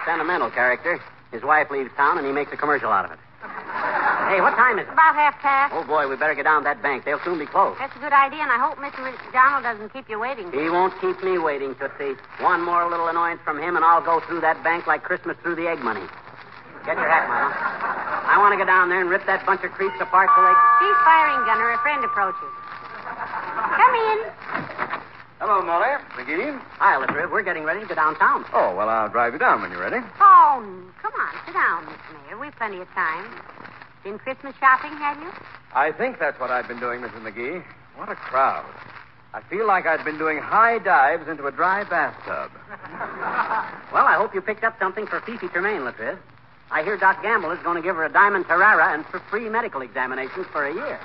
Sentimental 0.05 0.49
character. 0.49 1.01
His 1.33 1.43
wife 1.43 1.69
leaves 1.71 1.89
town 1.97 2.17
and 2.17 2.25
he 2.25 2.31
makes 2.31 2.53
a 2.53 2.55
commercial 2.55 2.89
out 2.89 3.03
of 3.03 3.11
it. 3.11 3.19
Hey, 4.33 4.41
what 4.41 4.57
time 4.57 4.81
is 4.81 4.89
it? 4.89 4.97
About 4.97 5.13
half 5.13 5.37
past. 5.45 5.77
Oh, 5.77 5.85
boy, 5.85 6.09
we 6.09 6.17
better 6.17 6.33
get 6.33 6.49
down 6.49 6.65
to 6.65 6.73
that 6.73 6.81
bank. 6.81 7.05
They'll 7.05 7.21
soon 7.21 7.37
be 7.37 7.45
closed. 7.45 7.77
That's 7.77 7.93
a 7.93 8.01
good 8.01 8.17
idea, 8.17 8.41
and 8.41 8.49
I 8.49 8.57
hope 8.57 8.81
Mr. 8.81 9.13
Donald 9.29 9.61
doesn't 9.61 9.93
keep 9.93 10.09
you 10.09 10.17
waiting. 10.17 10.49
He 10.49 10.73
won't 10.73 10.89
keep 10.97 11.21
me 11.21 11.37
waiting, 11.37 11.77
Tootsie. 11.77 12.17
One 12.41 12.65
more 12.65 12.89
little 12.89 13.13
annoyance 13.13 13.45
from 13.45 13.61
him, 13.61 13.77
and 13.77 13.85
I'll 13.85 14.01
go 14.01 14.25
through 14.25 14.41
that 14.41 14.57
bank 14.65 14.89
like 14.89 15.05
Christmas 15.05 15.37
through 15.45 15.61
the 15.61 15.69
egg 15.69 15.85
money. 15.85 16.01
Get 16.81 16.97
your 16.97 17.05
hat, 17.05 17.29
Mama. 17.29 17.53
I 18.25 18.41
want 18.41 18.57
to 18.57 18.57
go 18.57 18.65
down 18.65 18.89
there 18.89 19.05
and 19.05 19.09
rip 19.13 19.21
that 19.29 19.45
bunch 19.45 19.61
of 19.61 19.69
creeps 19.69 20.01
apart 20.01 20.33
till 20.33 20.41
they. 20.41 20.57
She's 20.81 20.97
firing, 21.05 21.45
Gunner. 21.45 21.69
A 21.69 21.77
friend 21.85 22.01
approaches. 22.01 22.53
Come 23.69 23.93
in. 23.93 24.17
Hello, 25.45 25.61
Molly. 25.61 25.93
McGee. 26.17 26.57
Hi, 26.81 26.97
Latriv. 26.97 27.29
We're 27.29 27.45
getting 27.45 27.69
ready 27.69 27.81
to 27.81 27.85
go 27.85 27.93
downtown. 27.93 28.49
Oh, 28.49 28.73
well, 28.73 28.89
I'll 28.89 29.13
drive 29.13 29.33
you 29.33 29.39
down 29.39 29.61
when 29.61 29.69
you're 29.69 29.85
ready. 29.85 30.01
Oh, 30.17 30.57
come 30.97 31.13
on. 31.21 31.31
Sit 31.45 31.53
down, 31.53 31.85
Mr. 31.85 32.17
Mayor. 32.25 32.41
We've 32.41 32.55
plenty 32.57 32.81
of 32.81 32.89
time. 32.97 33.29
Been 34.03 34.19
Christmas 34.19 34.53
shopping, 34.59 34.91
have 34.97 35.17
you? 35.21 35.29
I 35.73 35.91
think 35.91 36.19
that's 36.19 36.37
what 36.39 36.51
I've 36.51 36.67
been 36.67 36.79
doing, 36.79 36.99
Mrs. 36.99 37.21
McGee. 37.23 37.63
What 37.95 38.09
a 38.09 38.15
crowd. 38.15 38.65
I 39.33 39.41
feel 39.49 39.65
like 39.65 39.85
I'd 39.85 40.03
been 40.03 40.17
doing 40.17 40.37
high 40.39 40.77
dives 40.79 41.27
into 41.27 41.47
a 41.47 41.51
dry 41.51 41.83
bathtub. 41.83 42.51
Well, 43.93 44.07
I 44.07 44.15
hope 44.15 44.33
you 44.33 44.41
picked 44.41 44.63
up 44.63 44.77
something 44.79 45.05
for 45.05 45.21
Fifi 45.21 45.47
Tremaine, 45.49 45.81
Latriv. 45.81 46.17
I 46.71 46.81
hear 46.83 46.97
Doc 46.97 47.21
Gamble 47.21 47.51
is 47.51 47.59
going 47.61 47.75
to 47.77 47.81
give 47.83 47.95
her 47.95 48.03
a 48.05 48.11
diamond 48.11 48.45
Tarara 48.45 48.91
and 48.91 49.05
for 49.05 49.19
free 49.29 49.47
medical 49.49 49.81
examinations 49.81 50.47
for 50.51 50.65
a 50.65 50.73
year. 50.73 50.99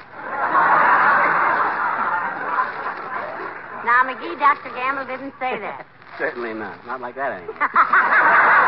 Now, 3.85 4.05
McGee, 4.09 4.39
Dr. 4.39 4.71
Gamble 4.75 5.05
didn't 5.05 5.35
say 5.39 5.59
that. 5.61 5.87
Certainly 6.19 6.55
not. 6.55 6.85
Not 6.87 7.03
like 7.03 7.15
that, 7.17 7.33
anyway. 7.33 7.55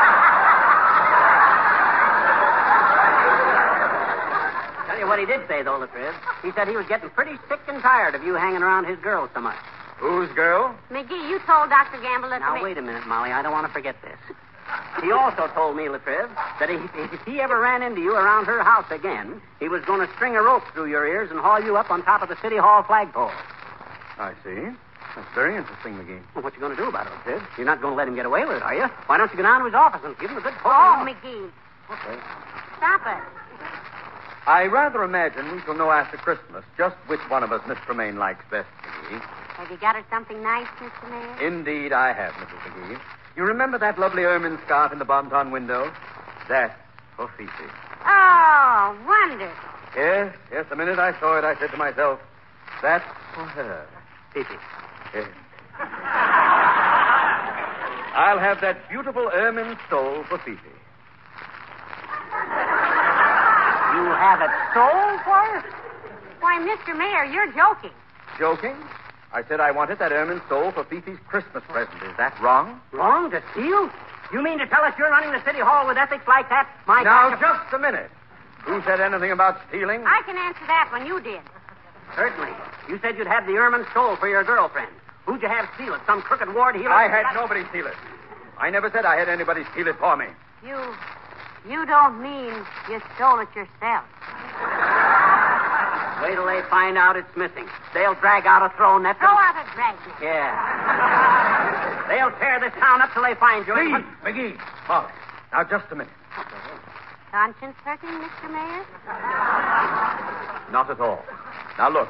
Tell 4.90 4.98
you 4.98 5.06
what 5.06 5.20
he 5.20 5.24
did 5.24 5.46
say, 5.46 5.62
though, 5.62 5.78
Latriv. 5.78 6.12
He 6.42 6.50
said 6.50 6.66
he 6.66 6.76
was 6.76 6.84
getting 6.88 7.10
pretty 7.10 7.38
sick 7.48 7.60
and 7.68 7.80
tired 7.80 8.16
of 8.16 8.24
you 8.24 8.34
hanging 8.34 8.60
around 8.60 8.86
his 8.86 8.98
girl 8.98 9.30
so 9.32 9.40
much. 9.40 9.56
Whose 9.98 10.28
girl? 10.34 10.74
McGee, 10.90 11.30
you 11.30 11.38
told 11.46 11.70
Dr. 11.70 12.02
Gamble 12.02 12.28
that 12.30 12.40
Now, 12.40 12.58
the... 12.58 12.64
wait 12.64 12.76
a 12.76 12.82
minute, 12.82 13.06
Molly. 13.06 13.30
I 13.30 13.40
don't 13.40 13.52
want 13.52 13.68
to 13.68 13.72
forget 13.72 13.94
this. 14.02 14.18
He 15.00 15.12
also 15.12 15.46
told 15.54 15.76
me, 15.76 15.84
Latriv, 15.84 16.26
that 16.58 16.70
if, 16.70 16.82
if 17.14 17.22
he 17.24 17.40
ever 17.40 17.60
ran 17.60 17.82
into 17.84 18.00
you 18.00 18.16
around 18.16 18.46
her 18.46 18.64
house 18.64 18.90
again, 18.90 19.40
he 19.60 19.68
was 19.68 19.80
going 19.84 20.04
to 20.04 20.12
string 20.14 20.34
a 20.34 20.42
rope 20.42 20.64
through 20.74 20.90
your 20.90 21.06
ears 21.06 21.30
and 21.30 21.38
haul 21.38 21.62
you 21.62 21.76
up 21.76 21.92
on 21.92 22.02
top 22.02 22.22
of 22.22 22.28
the 22.28 22.36
City 22.42 22.56
Hall 22.56 22.82
flagpole. 22.82 23.30
I 24.18 24.34
see. 24.42 24.74
That's 25.14 25.34
very 25.36 25.54
interesting, 25.54 25.94
McGee. 25.94 26.20
Well, 26.34 26.42
what 26.42 26.54
you 26.54 26.58
going 26.58 26.74
to 26.74 26.82
do 26.82 26.88
about 26.88 27.06
it, 27.06 27.12
Latriv? 27.22 27.46
You're 27.56 27.66
not 27.66 27.80
going 27.80 27.92
to 27.92 27.96
let 27.96 28.08
him 28.08 28.16
get 28.16 28.26
away 28.26 28.44
with 28.44 28.56
it, 28.56 28.62
are 28.64 28.74
you? 28.74 28.86
Why 29.06 29.18
don't 29.18 29.30
you 29.30 29.36
go 29.36 29.44
down 29.44 29.60
to 29.60 29.66
his 29.66 29.74
office 29.74 30.00
and 30.02 30.18
give 30.18 30.30
him 30.30 30.38
a 30.38 30.40
good 30.40 30.54
poke? 30.54 30.74
Oh, 30.74 31.06
McGee. 31.06 31.46
Okay. 31.94 32.20
Stop 32.78 33.02
it. 33.06 33.22
I 34.46 34.64
rather 34.66 35.02
imagine 35.04 35.54
we 35.54 35.60
shall 35.62 35.74
know 35.74 35.90
after 35.90 36.16
Christmas 36.16 36.64
just 36.76 36.96
which 37.06 37.20
one 37.28 37.42
of 37.44 37.52
us 37.52 37.60
Miss 37.68 37.78
Tremaine 37.86 38.16
likes 38.16 38.44
best, 38.50 38.68
McGee. 38.82 39.20
Have 39.56 39.70
you 39.70 39.76
got 39.76 39.94
her 39.94 40.04
something 40.10 40.42
nice, 40.42 40.66
Mr. 40.80 41.10
Mayor? 41.10 41.46
Indeed, 41.46 41.92
I 41.92 42.12
have, 42.12 42.32
Mrs. 42.34 42.58
McGee. 42.72 43.00
You 43.36 43.44
remember 43.44 43.78
that 43.78 43.98
lovely 43.98 44.24
ermine 44.24 44.58
scarf 44.64 44.92
in 44.92 44.98
the 44.98 45.04
Bonton 45.04 45.50
window? 45.50 45.92
That's 46.48 46.74
for 47.16 47.28
Fifi. 47.36 47.70
Oh, 48.06 48.96
wonderful. 49.06 49.70
Yes, 49.94 50.34
yes. 50.50 50.66
The 50.70 50.76
minute 50.76 50.98
I 50.98 51.18
saw 51.20 51.38
it, 51.38 51.44
I 51.44 51.58
said 51.58 51.70
to 51.70 51.76
myself, 51.76 52.18
that's 52.82 53.04
for 53.34 53.44
her. 53.44 53.86
Fifi. 54.32 54.54
Yes. 55.14 55.28
I'll 58.14 58.38
have 58.38 58.60
that 58.62 58.88
beautiful 58.88 59.30
ermine 59.32 59.76
stole 59.86 60.24
for 60.24 60.38
Fifi. 60.38 60.58
You 64.00 64.06
have 64.16 64.40
it 64.40 64.50
sold 64.72 65.20
for 65.28 65.36
her? 65.36 65.60
Why, 66.40 66.56
Mr. 66.64 66.96
Mayor, 66.96 67.24
you're 67.26 67.52
joking. 67.52 67.90
Joking? 68.38 68.74
I 69.32 69.44
said 69.44 69.60
I 69.60 69.70
wanted 69.70 69.98
that 69.98 70.10
ermine 70.10 70.40
stole 70.46 70.72
for 70.72 70.84
Fifi's 70.84 71.18
Christmas 71.28 71.62
present. 71.68 72.02
Is 72.02 72.16
that 72.16 72.32
wrong? 72.40 72.80
Wrong 72.92 73.30
to 73.30 73.42
steal? 73.52 73.90
You 74.32 74.42
mean 74.42 74.58
to 74.58 74.66
tell 74.66 74.82
us 74.82 74.94
you're 74.98 75.10
running 75.10 75.32
the 75.32 75.44
City 75.44 75.60
Hall 75.60 75.86
with 75.86 75.98
ethics 75.98 76.26
like 76.26 76.48
that? 76.48 76.66
My 76.86 77.02
Now, 77.02 77.30
gosh, 77.30 77.40
just 77.40 77.74
a 77.74 77.78
minute. 77.78 78.10
Who 78.64 78.82
said 78.82 79.00
anything 79.00 79.32
about 79.32 79.60
stealing? 79.68 80.02
I 80.06 80.22
can 80.24 80.36
answer 80.36 80.64
that 80.66 80.88
when 80.92 81.06
you 81.06 81.20
did. 81.20 81.40
Certainly. 82.16 82.50
You 82.88 82.98
said 83.02 83.16
you'd 83.18 83.26
have 83.26 83.46
the 83.46 83.52
ermine 83.56 83.84
stole 83.90 84.16
for 84.16 84.28
your 84.28 84.44
girlfriend. 84.44 84.90
Who'd 85.26 85.42
you 85.42 85.48
have 85.48 85.68
steal 85.74 85.94
it? 85.94 86.00
Some 86.06 86.22
crooked 86.22 86.54
ward 86.54 86.74
hero? 86.74 86.90
I 86.92 87.06
had 87.08 87.34
nobody 87.34 87.64
steal 87.68 87.86
it. 87.86 87.94
I 88.58 88.70
never 88.70 88.90
said 88.90 89.04
I 89.04 89.16
had 89.16 89.28
anybody 89.28 89.62
steal 89.72 89.86
it 89.88 89.96
for 89.98 90.16
me. 90.16 90.26
You. 90.66 90.78
You 91.68 91.84
don't 91.86 92.22
mean 92.22 92.54
you 92.88 93.00
stole 93.16 93.40
it 93.40 93.48
yourself. 93.54 94.04
Wait 96.22 96.34
till 96.34 96.46
they 96.46 96.62
find 96.68 96.96
out 96.96 97.16
it's 97.16 97.36
missing. 97.36 97.68
They'll 97.94 98.14
drag 98.14 98.46
out 98.46 98.62
a 98.62 98.74
throw 98.76 98.98
net. 98.98 99.18
Throw 99.18 99.28
out 99.28 99.56
a 99.56 99.64
dragnet. 99.74 100.14
Yeah. 100.20 100.52
They'll 102.08 102.32
tear 102.38 102.60
this 102.60 102.72
town 102.78 103.02
up 103.02 103.12
till 103.12 103.22
they 103.22 103.34
find 103.34 103.66
you. 103.66 103.74
Please, 103.74 104.04
McGee. 104.24 104.58
Molly. 104.88 105.12
Now, 105.52 105.64
just 105.64 105.86
a 105.90 105.94
minute. 105.94 106.12
Conscience 107.30 107.76
hurting, 107.84 108.10
Mr. 108.10 108.50
Mayor? 108.50 108.84
Not 110.72 110.90
at 110.90 111.00
all. 111.00 111.22
Now, 111.78 111.90
look. 111.90 112.08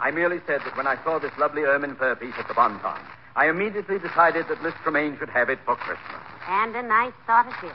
I 0.00 0.10
merely 0.10 0.40
said 0.46 0.60
that 0.64 0.76
when 0.76 0.86
I 0.86 1.02
saw 1.04 1.18
this 1.18 1.30
lovely 1.38 1.62
ermine 1.62 1.94
fur 1.94 2.16
piece 2.16 2.34
at 2.36 2.48
the 2.48 2.54
Bonton, 2.54 2.98
I 3.36 3.48
immediately 3.48 3.98
decided 3.98 4.48
that 4.48 4.62
Miss 4.62 4.74
Tremaine 4.82 5.16
should 5.18 5.30
have 5.30 5.48
it 5.50 5.60
for 5.64 5.76
Christmas. 5.76 6.20
And 6.48 6.74
a 6.74 6.82
nice 6.82 7.12
thought 7.26 7.46
it 7.46 7.66
is. 7.66 7.72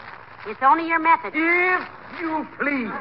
It's 0.48 0.62
only 0.64 0.88
your 0.88 1.00
method. 1.00 1.34
If 1.36 1.82
you 2.20 2.48
please. 2.60 2.92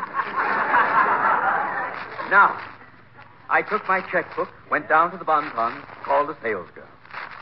Now, 2.31 2.61
I 3.49 3.63
took 3.63 3.87
my 3.89 4.01
checkbook, 4.13 4.49
went 4.71 4.89
down 4.89 5.11
to 5.13 5.17
the 5.17 5.25
Bonton, 5.25 5.81
called 6.05 6.29
the 6.29 6.35
salesgirl, 6.45 6.85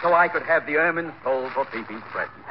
so 0.03 0.15
I 0.15 0.29
could 0.29 0.45
have 0.45 0.67
the 0.67 0.77
ermine 0.77 1.13
sold 1.25 1.51
for 1.53 1.65
Fifi's 1.67 2.05
present. 2.15 2.45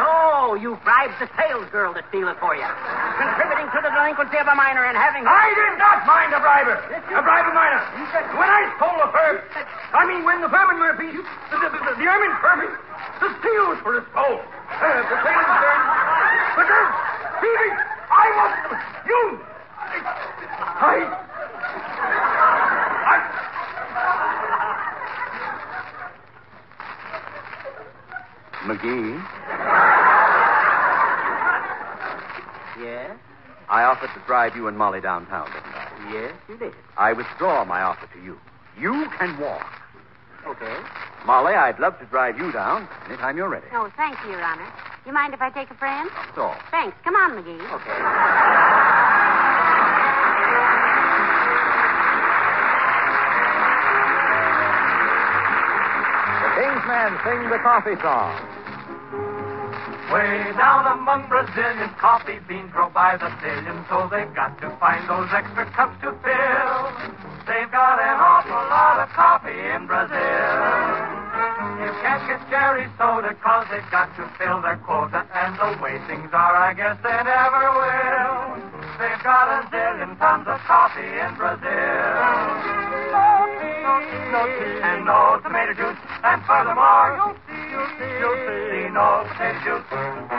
Oh, 0.00 0.56
you 0.56 0.78
bribed 0.80 1.20
the 1.20 1.28
salesgirl 1.36 1.92
to 1.98 2.02
steal 2.08 2.32
it 2.32 2.38
for 2.40 2.56
you. 2.56 2.64
Contributing 3.20 3.68
to 3.76 3.84
the 3.84 3.92
delinquency 3.92 4.38
of 4.40 4.48
a 4.48 4.56
minor 4.56 4.88
and 4.88 4.96
having. 4.96 5.26
I 5.28 5.52
did 5.52 5.76
not 5.76 6.06
mind 6.08 6.32
a 6.32 6.40
briber. 6.40 6.80
A 6.80 7.20
bribe 7.20 7.52
minor. 7.52 7.82
When 8.38 8.48
I 8.48 8.72
stole 8.80 8.96
the 8.96 9.10
fur, 9.12 9.44
I 9.92 10.06
mean, 10.08 10.24
when 10.24 10.40
the 10.40 10.48
vermin 10.48 10.80
were 10.80 10.96
piece, 10.96 11.20
the, 11.52 11.56
the, 11.60 11.68
the, 11.76 11.92
the 12.00 12.06
ermine 12.08 12.34
fur 12.40 12.56
piece, 12.64 12.78
the 13.20 13.28
steel 13.42 13.64
was 13.68 13.78
for 13.84 13.98
a 14.00 14.02
stole. 14.14 14.40
Uh, 14.80 15.02
the 15.10 15.16
sale 15.22 15.44
was 15.44 15.60
there. 15.60 15.80
But 16.56 16.66
then, 16.72 16.86
Phoebe, 17.40 17.70
I 18.10 18.26
was 18.36 18.52
you. 19.06 19.22
I. 20.80 20.96
I. 23.06 23.16
McGee, 28.64 29.20
Yes? 32.78 33.16
I 33.68 33.82
offered 33.84 34.12
to 34.14 34.20
drive 34.26 34.56
you 34.56 34.68
and 34.68 34.76
Molly 34.76 35.00
downtown, 35.00 35.52
didn't 35.52 35.74
I? 35.74 35.86
Yes, 36.10 36.32
you 36.48 36.56
did. 36.58 36.72
I 36.96 37.12
withdraw 37.12 37.64
my 37.64 37.82
offer 37.82 38.06
to 38.14 38.18
you. 38.20 38.38
You 38.80 39.10
can 39.18 39.38
walk. 39.38 39.70
Okay. 40.46 40.78
Molly, 41.26 41.52
I'd 41.52 41.78
love 41.78 41.98
to 41.98 42.06
drive 42.06 42.38
you 42.38 42.50
down 42.50 42.88
anytime 43.06 43.36
you're 43.36 43.48
ready. 43.48 43.66
Oh, 43.72 43.90
thank 43.96 44.16
you, 44.24 44.30
Your 44.30 44.42
Honor. 44.42 44.66
You 45.06 45.12
mind 45.12 45.34
if 45.34 45.40
I 45.40 45.50
take 45.50 45.70
a 45.70 45.74
friend? 45.74 46.10
That's 46.14 46.38
all. 46.38 46.56
Thanks. 46.70 46.96
Come 47.04 47.14
on, 47.14 47.32
McGee. 47.32 47.60
Okay. 47.60 49.00
The 56.40 56.50
King's 56.56 56.84
men 56.88 57.10
sing 57.24 57.50
the 57.50 57.58
coffee 57.62 57.96
song. 58.00 58.32
Way 60.12 60.52
down 60.58 60.98
among 60.98 61.28
Brazilian 61.28 61.90
coffee 62.00 62.40
beans 62.48 62.72
grow 62.72 62.90
by 62.90 63.16
the 63.16 63.30
billion, 63.40 63.84
so 63.88 64.08
they've 64.10 64.34
got 64.34 64.60
to 64.60 64.70
find 64.80 65.08
those 65.08 65.28
extra 65.30 65.64
cups 65.70 65.94
to 66.02 66.10
fill. 66.24 66.80
They've 67.46 67.70
got 67.70 68.00
an 68.00 68.18
awful 68.18 68.62
lot 68.68 68.98
of 69.00 69.08
coffee 69.14 69.54
in 69.54 69.86
Brazil. 69.86 70.79
Get 72.00 72.40
cherry 72.48 72.88
soda 72.96 73.34
cause 73.44 73.66
they've 73.70 73.90
got 73.90 74.08
to 74.16 74.24
fill 74.38 74.62
their 74.62 74.80
quota, 74.88 75.20
and 75.36 75.52
the 75.58 75.76
way 75.82 76.00
things 76.08 76.30
are, 76.32 76.56
I 76.56 76.72
guess 76.72 76.96
they 77.04 77.12
never 77.12 77.64
will. 77.76 78.56
They've 78.96 79.22
got 79.22 79.52
a 79.52 79.68
zillion 79.68 80.16
tons 80.16 80.48
of 80.48 80.64
coffee 80.64 81.04
in 81.04 81.36
Brazil. 81.36 81.60
No 83.12 83.52
tea, 83.60 83.84
no 84.32 84.40
tea, 84.48 84.80
and 84.80 85.04
no 85.04 85.40
tomato 85.44 85.74
juice, 85.76 86.00
and 86.24 86.40
furthermore, 86.48 87.20
you'll 87.20 87.36
see, 87.44 87.68
you'll 87.68 87.92
see, 88.00 88.12
you'll 88.16 88.40
see 88.72 88.86
no 88.96 89.28
potato 89.28 89.84
juice. 89.84 90.30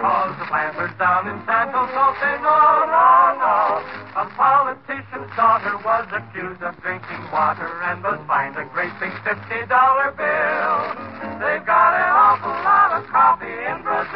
Cause 0.00 0.32
the 0.40 0.46
planters 0.48 0.96
down 0.98 1.28
in 1.28 1.36
Santos 1.44 1.92
don't 1.92 2.16
say 2.24 2.40
no, 2.40 2.56
no, 2.88 3.36
no. 3.36 4.01
A 4.14 4.26
politician's 4.36 5.32
daughter 5.36 5.78
was 5.78 6.06
accused 6.12 6.60
of 6.62 6.76
drinking 6.82 7.24
water 7.32 7.80
and 7.84 8.02
was 8.04 8.20
fined 8.28 8.58
a 8.58 8.64
great 8.66 8.92
big 9.00 9.10
fifty 9.24 9.64
dollar 9.72 10.12
bill. 10.12 11.40
They've 11.40 11.64
got 11.64 11.96
an 11.96 12.12
awful 12.12 12.52
lot 12.60 12.92
of 12.92 13.08
coffee 13.08 13.48
in 13.48 13.80
Brazil. 13.80 14.12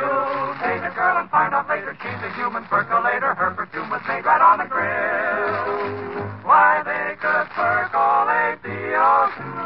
You'll 0.00 0.56
date 0.56 0.88
a 0.88 0.92
girl 0.96 1.18
and 1.20 1.28
find 1.28 1.52
out 1.52 1.68
later 1.68 1.92
she's 2.00 2.22
a 2.24 2.32
human 2.40 2.64
percolator. 2.64 3.34
Her 3.34 3.50
perfume 3.50 3.90
was 3.90 4.00
made 4.08 4.24
right 4.24 4.40
on 4.40 4.56
the 4.56 4.72
grill. 4.72 6.24
Why 6.48 6.80
they 6.80 7.20
could 7.20 7.46
percolate 7.52 8.62
the 8.62 8.96
ocean 8.96 9.59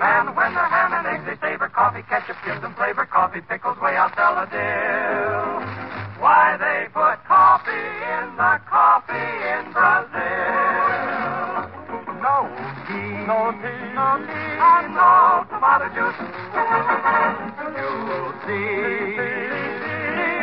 And 0.00 0.34
when 0.34 0.54
they're 0.54 0.64
ham 0.64 0.92
and 0.96 1.06
eggs, 1.06 1.24
they 1.28 1.36
savor 1.46 1.68
coffee 1.68 2.02
ketchup, 2.08 2.36
gives 2.44 2.62
them 2.62 2.74
flavor. 2.74 3.04
Coffee 3.04 3.42
pickles 3.42 3.78
way 3.80 3.96
out 3.96 4.16
Deladale. 4.16 5.60
Why 6.18 6.56
they 6.56 6.88
put 6.92 7.20
coffee 7.28 7.70
in 7.70 8.36
the 8.36 8.60
coffee 8.64 9.12
in 9.14 9.72
Brazil. 9.76 10.80
No 12.20 12.48
tea, 12.88 13.12
no 13.28 13.52
tea, 13.60 13.92
no 13.92 14.24
tea, 14.24 14.56
and 14.56 14.94
no 14.96 15.44
tomato 15.52 15.88
juice. 15.92 16.16
You'll 17.76 18.32
see, 18.44 19.16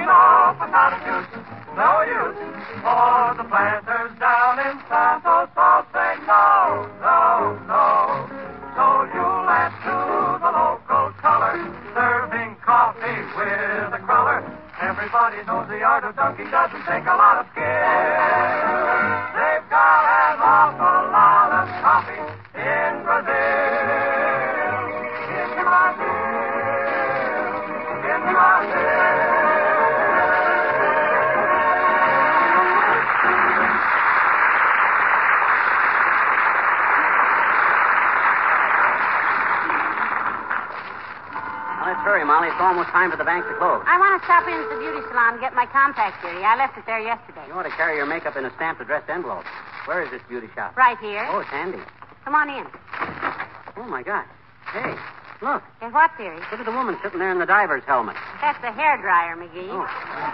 no 0.05 0.53
potato 0.57 0.97
juice, 1.01 1.33
no 1.77 2.01
use 2.05 2.41
for 2.81 3.33
the 3.37 3.45
planters 3.49 4.13
down 4.19 4.57
in 4.65 4.77
Santos. 4.89 5.49
So 5.53 5.85
say 5.93 6.17
no, 6.25 6.89
Everybody 15.27 15.45
knows 15.51 15.67
the 15.67 15.83
art 15.83 16.05
of 16.05 16.15
dunking 16.15 16.49
doesn't 16.51 16.85
take 16.85 17.03
a 17.03 17.17
lot 17.17 17.39
of 17.39 17.51
skill. 17.51 18.66
Hurry, 42.17 42.25
Molly. 42.25 42.49
It's 42.49 42.58
almost 42.58 42.89
time 42.89 43.13
for 43.13 43.17
the 43.17 43.23
bank 43.30 43.45
to 43.45 43.53
close. 43.62 43.86
I 43.86 44.01
want 44.01 44.17
to 44.17 44.21
stop 44.25 44.49
in 44.49 44.58
at 44.58 44.69
the 44.73 44.82
beauty 44.82 45.06
salon 45.13 45.38
and 45.38 45.41
get 45.41 45.53
my 45.53 45.69
compact 45.69 46.17
theory. 46.25 46.41
I 46.41 46.58
left 46.58 46.73
it 46.73 46.89
there 46.89 46.97
yesterday. 46.97 47.45
You 47.45 47.53
ought 47.53 47.69
to 47.69 47.75
carry 47.77 47.93
your 48.01 48.10
makeup 48.10 48.34
in 48.34 48.41
a 48.41 48.49
stamped 48.58 48.82
addressed 48.82 49.06
envelope. 49.06 49.45
Where 49.86 50.01
is 50.01 50.10
this 50.10 50.25
beauty 50.25 50.49
shop? 50.58 50.73
Right 50.73 50.97
here. 50.97 51.21
Oh, 51.30 51.45
it's 51.45 51.53
handy. 51.53 51.77
Come 52.25 52.34
on 52.34 52.49
in. 52.49 52.65
Oh, 53.77 53.86
my 53.86 54.01
God. 54.01 54.25
Hey, 54.73 54.97
look. 55.45 55.62
Get 55.77 55.93
what 55.93 56.10
theory? 56.17 56.41
Look 56.49 56.58
at 56.58 56.65
the 56.65 56.73
woman 56.73 56.97
sitting 57.06 57.21
there 57.21 57.30
in 57.30 57.38
the 57.38 57.45
diver's 57.45 57.86
helmet. 57.86 58.17
That's 58.41 58.58
the 58.65 58.73
hair 58.73 58.97
dryer, 58.97 59.38
McGee. 59.38 59.69
Oh. 59.69 59.86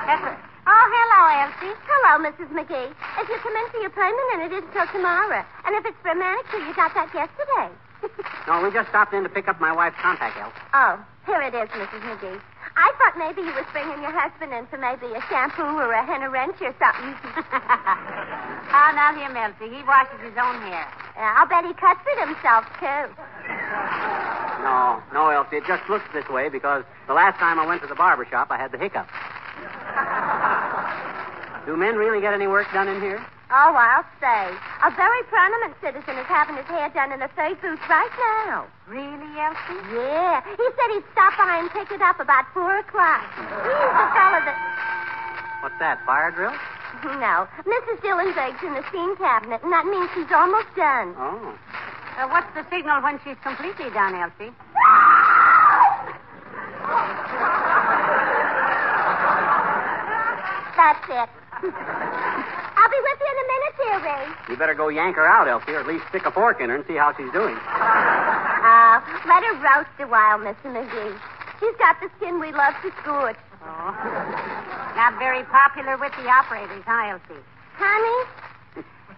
That's 0.08 0.24
a... 0.24 0.34
Oh, 0.64 0.86
hello, 0.88 1.22
Elsie. 1.44 1.76
Hello, 1.84 2.24
Mrs. 2.24 2.48
McGee. 2.56 2.96
If 3.20 3.28
you 3.28 3.36
come 3.44 3.52
in 3.60 3.68
for 3.76 3.80
your 3.84 3.92
permanent, 3.92 4.48
it 4.48 4.56
isn't 4.56 4.72
till 4.72 4.88
tomorrow. 4.96 5.44
And 5.68 5.76
if 5.76 5.84
it's 5.84 6.00
for 6.00 6.16
a 6.16 6.16
manicure, 6.16 6.64
you 6.64 6.72
got 6.80 6.96
that 6.96 7.12
yesterday. 7.12 7.76
No, 8.46 8.62
we 8.62 8.70
just 8.74 8.90
stopped 8.90 9.14
in 9.14 9.24
to 9.24 9.30
pick 9.30 9.48
up 9.48 9.62
my 9.62 9.72
wife's 9.72 9.96
compact, 10.02 10.36
Elf. 10.36 10.52
oh, 10.74 11.00
here 11.26 11.42
it 11.42 11.54
is, 11.54 11.70
Mrs. 11.70 12.02
McGee. 12.04 12.42
I 12.76 12.92
thought 12.98 13.18
maybe 13.18 13.42
you 13.42 13.54
was 13.54 13.66
bringing 13.72 14.02
your 14.02 14.12
husband 14.12 14.54
in 14.54 14.66
for 14.68 14.78
maybe 14.78 15.06
a 15.14 15.22
shampoo 15.30 15.62
or 15.62 15.92
a 15.94 16.06
henna 16.06 16.30
wrench 16.30 16.56
or 16.62 16.74
something. 16.80 17.16
Ah, 18.76 18.90
oh, 18.90 18.96
not 18.96 19.14
him, 19.14 19.38
Elsie. 19.38 19.70
He 19.70 19.84
washes 19.84 20.18
his 20.26 20.34
own 20.34 20.58
hair. 20.66 20.88
I'll 21.16 21.46
bet 21.46 21.64
he 21.64 21.74
cuts 21.74 22.00
it 22.08 22.18
himself, 22.26 22.66
too. 22.82 23.06
No, 24.66 24.98
no, 25.14 25.30
Elsie. 25.30 25.58
It 25.58 25.68
just 25.68 25.88
looks 25.90 26.06
this 26.12 26.28
way 26.28 26.50
because 26.50 26.84
the 27.06 27.14
last 27.14 27.38
time 27.38 27.60
I 27.60 27.68
went 27.68 27.84
to 27.84 27.88
the 27.88 27.94
barber 27.94 28.26
shop, 28.26 28.50
I 28.50 28.58
had 28.58 28.72
the 28.72 28.80
hiccup. 28.80 29.06
Do 31.68 31.78
men 31.78 31.98
really 31.98 32.20
get 32.20 32.34
any 32.34 32.48
work 32.48 32.66
done 32.74 32.88
in 32.88 33.00
here? 33.00 33.24
Oh, 33.52 33.76
I'll 33.76 34.08
say. 34.20 34.56
A 34.84 34.92
very 34.96 35.24
prominent 35.28 35.76
citizen 35.82 36.18
is 36.18 36.26
having 36.26 36.56
his 36.56 36.66
hair 36.66 36.90
done 36.90 37.12
in 37.12 37.22
a 37.22 37.30
fade 37.36 37.60
booth 37.62 37.80
right 37.90 38.12
now. 38.48 38.66
Really, 38.88 39.32
Elsie? 39.38 39.84
Yeah. 39.94 40.42
He 40.58 40.68
said 40.74 40.90
he'd 40.96 41.08
stop 41.12 41.38
by 41.38 41.60
and 41.60 41.70
pick 41.70 41.92
it 41.92 42.02
up 42.02 42.20
about 42.20 42.46
four 42.54 42.78
o'clock. 42.80 43.22
He's 43.36 43.46
the 43.46 44.08
fellow 44.16 44.40
that... 44.48 44.58
What's 45.62 45.80
that, 45.80 46.00
fire 46.06 46.32
drill? 46.32 46.56
No. 47.04 47.48
Mrs. 47.68 48.00
Dillenberg's 48.02 48.64
in 48.64 48.74
the 48.74 48.84
steam 48.90 49.16
cabinet, 49.18 49.62
and 49.64 49.72
that 49.72 49.86
means 49.86 50.10
she's 50.16 50.32
almost 50.32 50.68
done. 50.76 51.14
Oh. 51.18 51.58
Uh, 52.18 52.28
what's 52.30 52.50
the 52.56 52.66
signal 52.70 53.02
when 53.02 53.20
she's 53.24 53.38
completely 53.44 53.90
done, 53.92 54.16
Elsie? 54.16 54.54
That's 60.76 61.06
it. 61.10 62.54
I'll 62.94 63.02
be 63.02 63.10
with 63.10 63.20
you 63.22 63.30
in 63.34 63.38
a 63.42 63.48
minute, 63.50 63.74
dear 63.78 63.98
Ray. 64.06 64.26
You 64.50 64.58
better 64.58 64.74
go 64.74 64.90
yank 64.90 65.16
her 65.16 65.26
out, 65.26 65.48
Elsie, 65.48 65.72
or 65.72 65.80
at 65.80 65.88
least 65.88 66.06
stick 66.10 66.26
a 66.26 66.32
fork 66.32 66.62
in 66.62 66.70
her 66.70 66.76
and 66.76 66.86
see 66.86 66.96
how 66.96 67.14
she's 67.18 67.32
doing. 67.34 67.58
Oh, 67.58 68.94
let 69.30 69.42
her 69.42 69.56
roast 69.58 69.98
a 70.00 70.06
while, 70.06 70.38
Mr. 70.38 70.70
McGee. 70.70 71.18
She's 71.60 71.76
got 71.78 71.98
the 72.02 72.10
skin 72.18 72.40
we 72.40 72.52
love 72.52 72.74
to 72.84 72.92
scorch. 73.02 73.38
Oh. 73.66 74.94
Not 74.96 75.18
very 75.18 75.44
popular 75.50 75.98
with 75.98 76.14
the 76.22 76.28
operators, 76.30 76.84
huh, 76.86 77.18
Elsie? 77.18 77.42
Honey, 77.82 78.20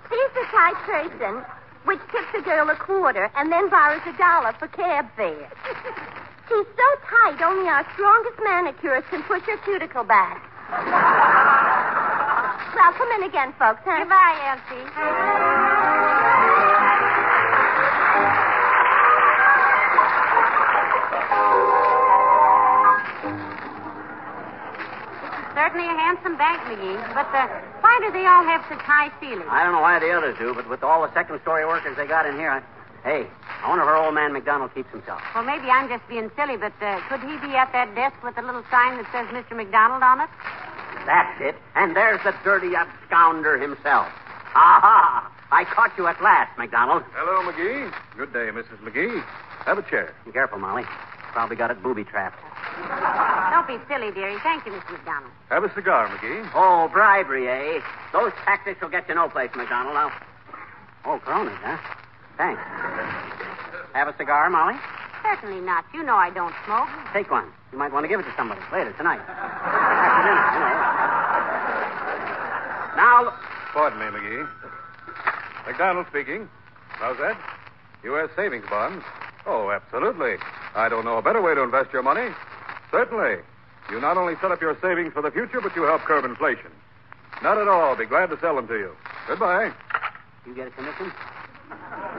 she's 0.07 0.31
the 0.39 0.45
type 0.55 0.79
person 0.87 1.43
which 1.83 1.99
tips 2.11 2.31
a 2.37 2.41
girl 2.41 2.69
a 2.69 2.75
quarter 2.75 3.29
and 3.35 3.51
then 3.51 3.69
borrows 3.69 4.01
a 4.07 4.17
dollar 4.17 4.53
for 4.57 4.67
cab 4.69 5.05
fare. 5.15 5.51
She's 6.47 6.65
so 6.65 6.87
tight, 7.09 7.41
only 7.43 7.67
our 7.67 7.85
strongest 7.93 8.39
manicurist 8.39 9.07
can 9.09 9.23
push 9.23 9.43
her 9.43 9.57
cuticle 9.65 10.03
back. 10.03 10.39
Well, 12.85 12.93
come 12.93 13.11
in 13.17 13.23
again, 13.23 13.51
folks, 13.57 13.81
huh? 13.83 13.97
Goodbye, 13.97 14.37
Elsie. 14.45 14.85
Certainly 25.55 25.87
a 25.87 25.97
handsome 25.97 26.37
bank, 26.37 26.61
McGee. 26.69 27.01
But 27.15 27.25
uh, 27.33 27.47
why 27.81 27.97
do 28.05 28.11
they 28.11 28.27
all 28.27 28.43
have 28.43 28.61
such 28.69 28.77
high 28.85 29.09
ceilings? 29.19 29.49
I 29.49 29.63
don't 29.63 29.73
know 29.73 29.81
why 29.81 29.97
the 29.97 30.11
others 30.11 30.37
do, 30.37 30.53
but 30.53 30.69
with 30.69 30.83
all 30.83 31.01
the 31.01 31.11
second 31.13 31.41
story 31.41 31.65
workers 31.65 31.97
they 31.97 32.05
got 32.05 32.27
in 32.27 32.35
here, 32.35 32.51
I... 32.51 32.61
hey, 33.01 33.25
I 33.63 33.69
wonder 33.69 33.81
if 33.81 33.89
our 33.89 33.97
old 33.97 34.13
man 34.13 34.31
McDonald 34.31 34.75
keeps 34.75 34.91
himself. 34.91 35.21
Well, 35.33 35.43
maybe 35.43 35.71
I'm 35.73 35.89
just 35.89 36.07
being 36.07 36.29
silly, 36.35 36.57
but 36.57 36.73
uh, 36.83 37.01
could 37.09 37.21
he 37.21 37.33
be 37.41 37.55
at 37.57 37.73
that 37.73 37.95
desk 37.95 38.21
with 38.21 38.37
a 38.37 38.43
little 38.45 38.63
sign 38.69 39.01
that 39.01 39.09
says 39.09 39.25
Mr. 39.33 39.57
McDonald 39.57 40.03
on 40.03 40.21
it? 40.21 40.29
That's 41.05 41.41
it. 41.41 41.55
And 41.75 41.95
there's 41.95 42.21
the 42.23 42.33
dirty 42.43 42.71
abscounder 42.71 43.61
himself. 43.61 44.07
Aha! 44.55 45.31
I 45.51 45.63
caught 45.65 45.91
you 45.97 46.07
at 46.07 46.21
last, 46.21 46.57
McDonald. 46.57 47.03
Hello, 47.13 47.49
McGee. 47.49 47.93
Good 48.17 48.33
day, 48.33 48.49
Mrs. 48.51 48.79
McGee. 48.81 49.23
Have 49.65 49.77
a 49.77 49.83
chair. 49.83 50.13
Be 50.25 50.31
careful, 50.31 50.57
Molly. 50.57 50.83
Probably 51.33 51.55
got 51.55 51.69
it 51.69 51.83
booby 51.83 52.03
trapped. 52.03 52.39
Don't 53.51 53.67
be 53.67 53.77
silly, 53.87 54.11
dearie. 54.11 54.37
Thank 54.41 54.65
you, 54.65 54.71
Mr. 54.71 54.91
McDonald. 54.91 55.31
Have 55.49 55.63
a 55.63 55.73
cigar, 55.75 56.07
McGee. 56.07 56.49
Oh, 56.55 56.89
bribery, 56.91 57.47
eh? 57.47 57.81
Those 58.11 58.31
tactics 58.43 58.81
will 58.81 58.89
get 58.89 59.07
you 59.07 59.15
no 59.15 59.29
place, 59.29 59.49
McDonald. 59.55 59.93
Now. 59.93 60.11
Oh, 61.05 61.19
Coronas, 61.23 61.57
huh? 61.61 61.77
Thanks. 62.37 62.61
Have 63.93 64.07
a 64.07 64.17
cigar, 64.17 64.49
Molly? 64.49 64.75
Certainly 65.23 65.61
not. 65.61 65.85
You 65.93 66.03
know 66.03 66.15
I 66.15 66.29
don't 66.31 66.53
smoke. 66.65 66.89
Take 67.13 67.31
one. 67.31 67.45
You 67.71 67.77
might 67.77 67.91
want 67.91 68.03
to 68.03 68.07
give 68.07 68.19
it 68.19 68.23
to 68.23 68.33
somebody 68.35 68.61
later 68.71 68.93
tonight. 68.93 69.21
After 70.25 70.59
dinner, 70.59 70.65
you 70.65 72.25
know. 72.25 72.95
Now, 72.97 73.33
Pardon 73.73 73.99
me, 73.99 74.05
McGee. 74.05 74.47
McDonald 75.67 76.05
speaking. 76.09 76.47
How's 76.89 77.17
that? 77.17 77.37
U.S. 78.03 78.29
savings 78.35 78.65
bonds? 78.69 79.03
Oh, 79.45 79.69
absolutely. 79.71 80.35
I 80.75 80.89
don't 80.89 81.05
know 81.05 81.17
a 81.17 81.21
better 81.21 81.41
way 81.41 81.55
to 81.55 81.61
invest 81.61 81.91
your 81.91 82.03
money. 82.03 82.29
Certainly. 82.91 83.37
You 83.91 83.99
not 83.99 84.17
only 84.17 84.35
set 84.41 84.51
up 84.51 84.61
your 84.61 84.77
savings 84.81 85.13
for 85.13 85.21
the 85.21 85.31
future, 85.31 85.61
but 85.61 85.75
you 85.75 85.83
help 85.83 86.01
curb 86.01 86.25
inflation. 86.25 86.71
Not 87.43 87.57
at 87.57 87.67
all. 87.67 87.95
Be 87.95 88.05
glad 88.05 88.29
to 88.29 88.39
sell 88.39 88.55
them 88.55 88.67
to 88.67 88.75
you. 88.75 88.91
Goodbye. 89.27 89.71
you 90.45 90.55
get 90.55 90.67
a 90.67 90.71
commission? 90.71 91.11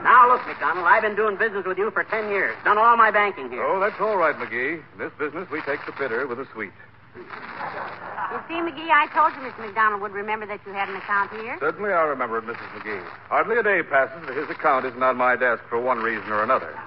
Now, 0.03 0.29
look, 0.29 0.45
McDonald, 0.45 0.85
I've 0.85 1.01
been 1.01 1.15
doing 1.15 1.37
business 1.37 1.65
with 1.65 1.77
you 1.77 1.89
for 1.91 2.03
ten 2.03 2.29
years. 2.29 2.55
Done 2.63 2.77
all 2.77 2.95
my 2.95 3.11
banking 3.11 3.49
here. 3.49 3.63
Oh, 3.63 3.79
that's 3.79 3.99
all 3.99 4.15
right, 4.17 4.35
McGee. 4.35 4.81
In 4.93 4.99
this 4.99 5.11
business, 5.17 5.49
we 5.49 5.61
take 5.61 5.85
the 5.85 5.91
bitter 5.97 6.27
with 6.27 6.37
the 6.37 6.47
sweet. 6.53 6.71
You 7.17 8.39
see, 8.47 8.59
McGee, 8.59 8.91
I 8.91 9.07
told 9.13 9.33
you 9.35 9.41
Miss 9.41 9.57
McDonald 9.57 10.01
would 10.01 10.11
remember 10.11 10.45
that 10.45 10.59
you 10.65 10.73
had 10.73 10.89
an 10.89 10.95
account 10.95 11.31
here. 11.31 11.57
Certainly 11.59 11.91
I 11.91 12.03
remember 12.03 12.37
it, 12.37 12.45
Mrs. 12.45 12.67
McGee. 12.75 13.03
Hardly 13.29 13.57
a 13.57 13.63
day 13.63 13.83
passes 13.83 14.25
that 14.27 14.35
his 14.35 14.49
account 14.49 14.85
isn't 14.85 15.01
on 15.01 15.17
my 15.17 15.35
desk 15.35 15.63
for 15.69 15.79
one 15.79 15.99
reason 15.99 16.29
or 16.31 16.43
another. 16.43 16.77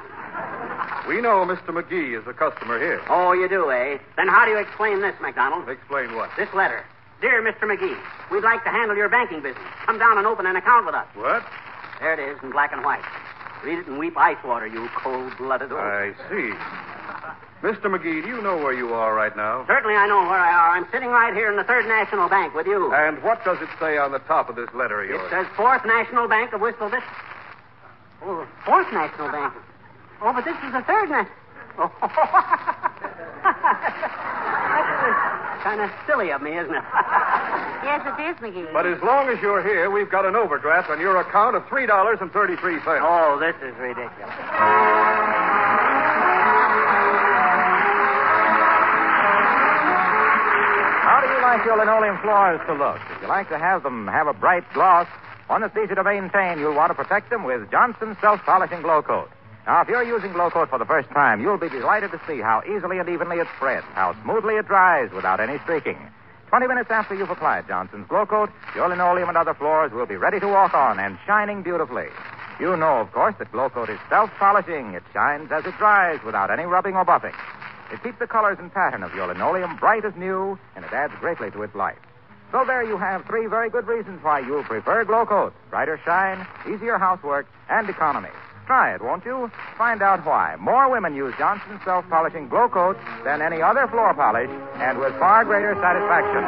We 1.08 1.20
know 1.20 1.44
Mr. 1.44 1.72
McGee 1.74 2.18
is 2.20 2.26
a 2.26 2.32
customer 2.32 2.78
here. 2.78 3.00
Oh, 3.08 3.32
you 3.32 3.48
do, 3.48 3.70
eh? 3.70 3.98
Then 4.16 4.28
how 4.28 4.44
do 4.44 4.52
you 4.52 4.58
explain 4.58 5.00
this, 5.00 5.14
McDonald? 5.20 5.68
Explain 5.68 6.14
what? 6.14 6.30
This 6.36 6.48
letter. 6.54 6.84
Dear 7.20 7.42
Mr. 7.42 7.64
McGee, 7.68 7.98
we'd 8.30 8.44
like 8.44 8.62
to 8.64 8.70
handle 8.70 8.96
your 8.96 9.08
banking 9.08 9.42
business. 9.42 9.64
Come 9.84 9.98
down 9.98 10.18
and 10.18 10.26
open 10.26 10.46
an 10.46 10.56
account 10.56 10.86
with 10.86 10.94
us. 10.94 11.06
What? 11.14 11.44
There 12.00 12.14
it 12.14 12.20
is 12.20 12.38
in 12.42 12.50
black 12.50 12.72
and 12.72 12.84
white. 12.84 13.04
Read 13.64 13.78
it 13.78 13.86
and 13.86 13.98
weep 13.98 14.16
ice 14.16 14.42
water, 14.42 14.66
you 14.66 14.88
cold-blooded 14.96 15.70
old... 15.70 15.80
I 15.80 16.12
see. 16.30 16.52
Mr. 17.62 17.92
McGee, 17.92 18.22
do 18.22 18.28
you 18.28 18.40
know 18.40 18.56
where 18.56 18.72
you 18.72 18.94
are 18.94 19.14
right 19.14 19.36
now? 19.36 19.64
Certainly 19.66 19.94
I 19.94 20.06
know 20.06 20.20
where 20.22 20.38
I 20.40 20.52
are. 20.52 20.70
I'm 20.76 20.86
sitting 20.90 21.08
right 21.10 21.34
here 21.34 21.50
in 21.50 21.56
the 21.56 21.64
Third 21.64 21.86
National 21.86 22.28
Bank 22.28 22.54
with 22.54 22.66
you. 22.66 22.92
And 22.94 23.22
what 23.22 23.44
does 23.44 23.58
it 23.60 23.68
say 23.78 23.98
on 23.98 24.12
the 24.12 24.18
top 24.20 24.48
of 24.48 24.56
this 24.56 24.68
letter 24.74 25.02
of 25.04 25.10
It 25.10 25.30
says 25.30 25.46
Fourth 25.56 25.84
National 25.84 26.26
Bank 26.26 26.54
of 26.54 26.60
Wistful 26.62 26.88
Vista. 26.88 27.04
Oh, 28.22 28.46
Fourth 28.64 28.90
National 28.92 29.30
Bank. 29.30 29.52
Oh, 30.22 30.32
but 30.32 30.44
this 30.44 30.56
is 30.64 30.72
the 30.72 30.82
Third 30.82 31.10
National. 31.10 31.36
Oh. 31.78 31.88
That's 35.60 35.62
kind 35.62 35.80
of 35.80 35.90
silly 36.06 36.30
of 36.32 36.42
me, 36.42 36.56
isn't 36.58 36.74
it? 36.74 36.82
Yes, 37.82 38.04
it 38.04 38.20
is, 38.20 38.36
McGee. 38.36 38.70
But 38.74 38.84
as 38.84 39.00
long 39.02 39.30
as 39.30 39.40
you're 39.40 39.62
here, 39.62 39.90
we've 39.90 40.10
got 40.10 40.26
an 40.26 40.36
overdraft 40.36 40.90
on 40.90 41.00
your 41.00 41.16
account 41.18 41.56
of 41.56 41.62
$3.33. 41.64 42.20
oh, 43.00 43.38
this 43.40 43.56
is 43.62 43.74
ridiculous. 43.78 44.34
Like 51.50 51.66
your 51.66 51.78
linoleum 51.78 52.16
floors 52.22 52.60
to 52.68 52.74
look? 52.74 53.00
If 53.10 53.22
you 53.22 53.26
like 53.26 53.48
to 53.48 53.58
have 53.58 53.82
them 53.82 54.06
have 54.06 54.28
a 54.28 54.32
bright 54.32 54.62
gloss, 54.72 55.08
one 55.48 55.62
that's 55.62 55.76
easy 55.76 55.96
to 55.96 56.04
maintain, 56.04 56.60
you'll 56.60 56.76
want 56.76 56.90
to 56.90 56.94
protect 56.94 57.28
them 57.28 57.42
with 57.42 57.68
Johnson's 57.72 58.16
self-polishing 58.20 58.82
glow 58.82 59.02
coat. 59.02 59.28
Now, 59.66 59.80
if 59.80 59.88
you're 59.88 60.04
using 60.04 60.32
glow 60.32 60.50
coat 60.50 60.70
for 60.70 60.78
the 60.78 60.84
first 60.84 61.10
time, 61.10 61.42
you'll 61.42 61.58
be 61.58 61.68
delighted 61.68 62.12
to 62.12 62.20
see 62.24 62.38
how 62.38 62.62
easily 62.70 63.00
and 63.00 63.08
evenly 63.08 63.38
it 63.38 63.48
spreads, 63.56 63.84
how 63.94 64.14
smoothly 64.22 64.62
it 64.62 64.68
dries 64.68 65.10
without 65.10 65.40
any 65.40 65.58
streaking. 65.64 65.98
Twenty 66.46 66.68
minutes 66.68 66.90
after 66.92 67.16
you've 67.16 67.30
applied 67.30 67.66
Johnson's 67.66 68.06
glow 68.06 68.26
coat, 68.26 68.50
your 68.76 68.88
linoleum 68.88 69.28
and 69.28 69.36
other 69.36 69.54
floors 69.54 69.90
will 69.90 70.06
be 70.06 70.14
ready 70.14 70.38
to 70.38 70.46
walk 70.46 70.72
on 70.72 71.00
and 71.00 71.18
shining 71.26 71.64
beautifully. 71.64 72.06
You 72.60 72.76
know, 72.76 73.00
of 73.00 73.10
course, 73.10 73.34
that 73.40 73.50
glow 73.50 73.70
coat 73.70 73.90
is 73.90 73.98
self-polishing. 74.08 74.94
It 74.94 75.02
shines 75.12 75.50
as 75.50 75.66
it 75.66 75.76
dries 75.78 76.22
without 76.24 76.52
any 76.52 76.62
rubbing 76.62 76.94
or 76.94 77.04
buffing. 77.04 77.34
It 77.92 78.02
keeps 78.02 78.18
the 78.18 78.26
colors 78.26 78.58
and 78.60 78.72
pattern 78.72 79.02
of 79.02 79.14
your 79.14 79.26
linoleum 79.26 79.76
bright 79.76 80.04
as 80.04 80.14
new, 80.16 80.58
and 80.76 80.84
it 80.84 80.92
adds 80.92 81.12
greatly 81.20 81.50
to 81.50 81.62
its 81.62 81.74
life. 81.74 81.98
So 82.52 82.64
there 82.64 82.82
you 82.82 82.96
have 82.98 83.24
three 83.26 83.46
very 83.46 83.70
good 83.70 83.86
reasons 83.86 84.22
why 84.22 84.40
you'll 84.40 84.64
prefer 84.64 85.04
Glow 85.04 85.24
Coat. 85.26 85.52
Brighter 85.70 86.00
shine, 86.04 86.46
easier 86.68 86.98
housework, 86.98 87.46
and 87.68 87.88
economy. 87.88 88.30
Try 88.66 88.94
it, 88.94 89.02
won't 89.02 89.24
you? 89.24 89.50
Find 89.76 90.02
out 90.02 90.24
why. 90.24 90.56
More 90.60 90.88
women 90.90 91.14
use 91.16 91.34
Johnson's 91.38 91.80
self-polishing 91.84 92.48
Glow 92.48 92.68
Coat 92.68 92.96
than 93.24 93.42
any 93.42 93.62
other 93.62 93.88
floor 93.88 94.14
polish, 94.14 94.50
and 94.76 94.98
with 94.98 95.16
far 95.18 95.44
greater 95.44 95.74
satisfaction. 95.74 96.44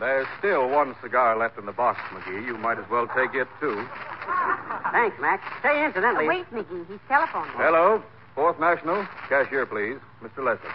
There's 0.00 0.26
still 0.38 0.68
one 0.68 0.94
cigar 1.02 1.36
left 1.36 1.58
in 1.58 1.66
the 1.66 1.72
box, 1.72 2.00
McGee. 2.12 2.46
You 2.46 2.58
might 2.58 2.78
as 2.78 2.88
well 2.90 3.06
take 3.08 3.34
it, 3.34 3.48
too. 3.60 3.86
Thanks, 4.92 5.16
Mac. 5.20 5.42
Say, 5.62 5.84
incidentally. 5.84 6.28
Wait, 6.28 6.50
McGee. 6.52 6.86
He's 6.88 6.98
telephoning. 7.08 7.50
Hello? 7.56 8.02
Fourth 8.34 8.58
National? 8.60 9.06
Cashier, 9.28 9.66
please. 9.66 9.98
Mr. 10.22 10.44
Leslie. 10.44 10.70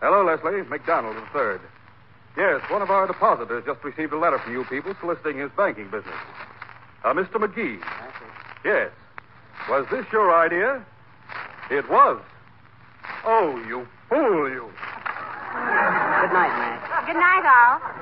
Hello, 0.00 0.24
Leslie. 0.24 0.62
McDonald 0.68 1.16
the 1.16 1.26
third. 1.32 1.60
Yes, 2.36 2.60
one 2.70 2.80
of 2.80 2.90
our 2.90 3.06
depositors 3.06 3.64
just 3.66 3.82
received 3.82 4.12
a 4.12 4.18
letter 4.18 4.38
from 4.38 4.52
you 4.52 4.64
people 4.64 4.94
soliciting 5.00 5.38
his 5.38 5.50
banking 5.56 5.90
business. 5.90 6.14
Uh, 7.04 7.12
Mr. 7.12 7.36
McGee. 7.36 7.80
Yes. 8.64 8.90
Was 9.68 9.86
this 9.90 10.06
your 10.12 10.34
idea? 10.34 10.84
It 11.70 11.88
was. 11.90 12.20
Oh, 13.24 13.62
you 13.66 13.86
fool, 14.08 14.48
you. 14.48 14.70
Good 15.50 16.32
night, 16.32 16.54
Mac. 16.56 17.06
Good 17.06 17.16
night, 17.16 17.44
all. 17.44 17.99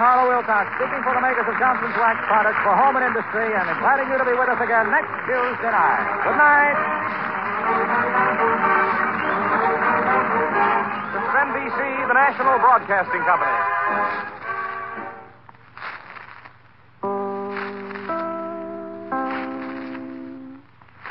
Harlow 0.00 0.32
Wilcox 0.32 0.64
speaking 0.80 1.04
for 1.04 1.12
the 1.12 1.20
makers 1.20 1.44
of 1.44 1.52
Johnson's 1.60 1.92
Wax 2.00 2.16
Products 2.24 2.56
for 2.64 2.72
home 2.72 2.96
and 2.96 3.04
industry 3.04 3.52
and 3.52 3.68
inviting 3.68 4.08
you 4.08 4.16
to 4.16 4.24
be 4.24 4.32
with 4.32 4.48
us 4.48 4.56
again 4.56 4.88
next 4.88 5.12
Tuesday 5.28 5.68
night. 5.68 6.24
Good 6.24 6.40
night. 6.40 6.76
This 11.12 11.20
is 11.20 11.34
NBC, 11.36 12.08
the 12.08 12.16
National 12.16 12.56
Broadcasting 12.64 13.20
Company. 13.28 13.60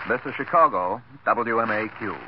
This 0.10 0.22
is 0.26 0.34
Chicago, 0.34 1.00
WMAQ. 1.28 2.20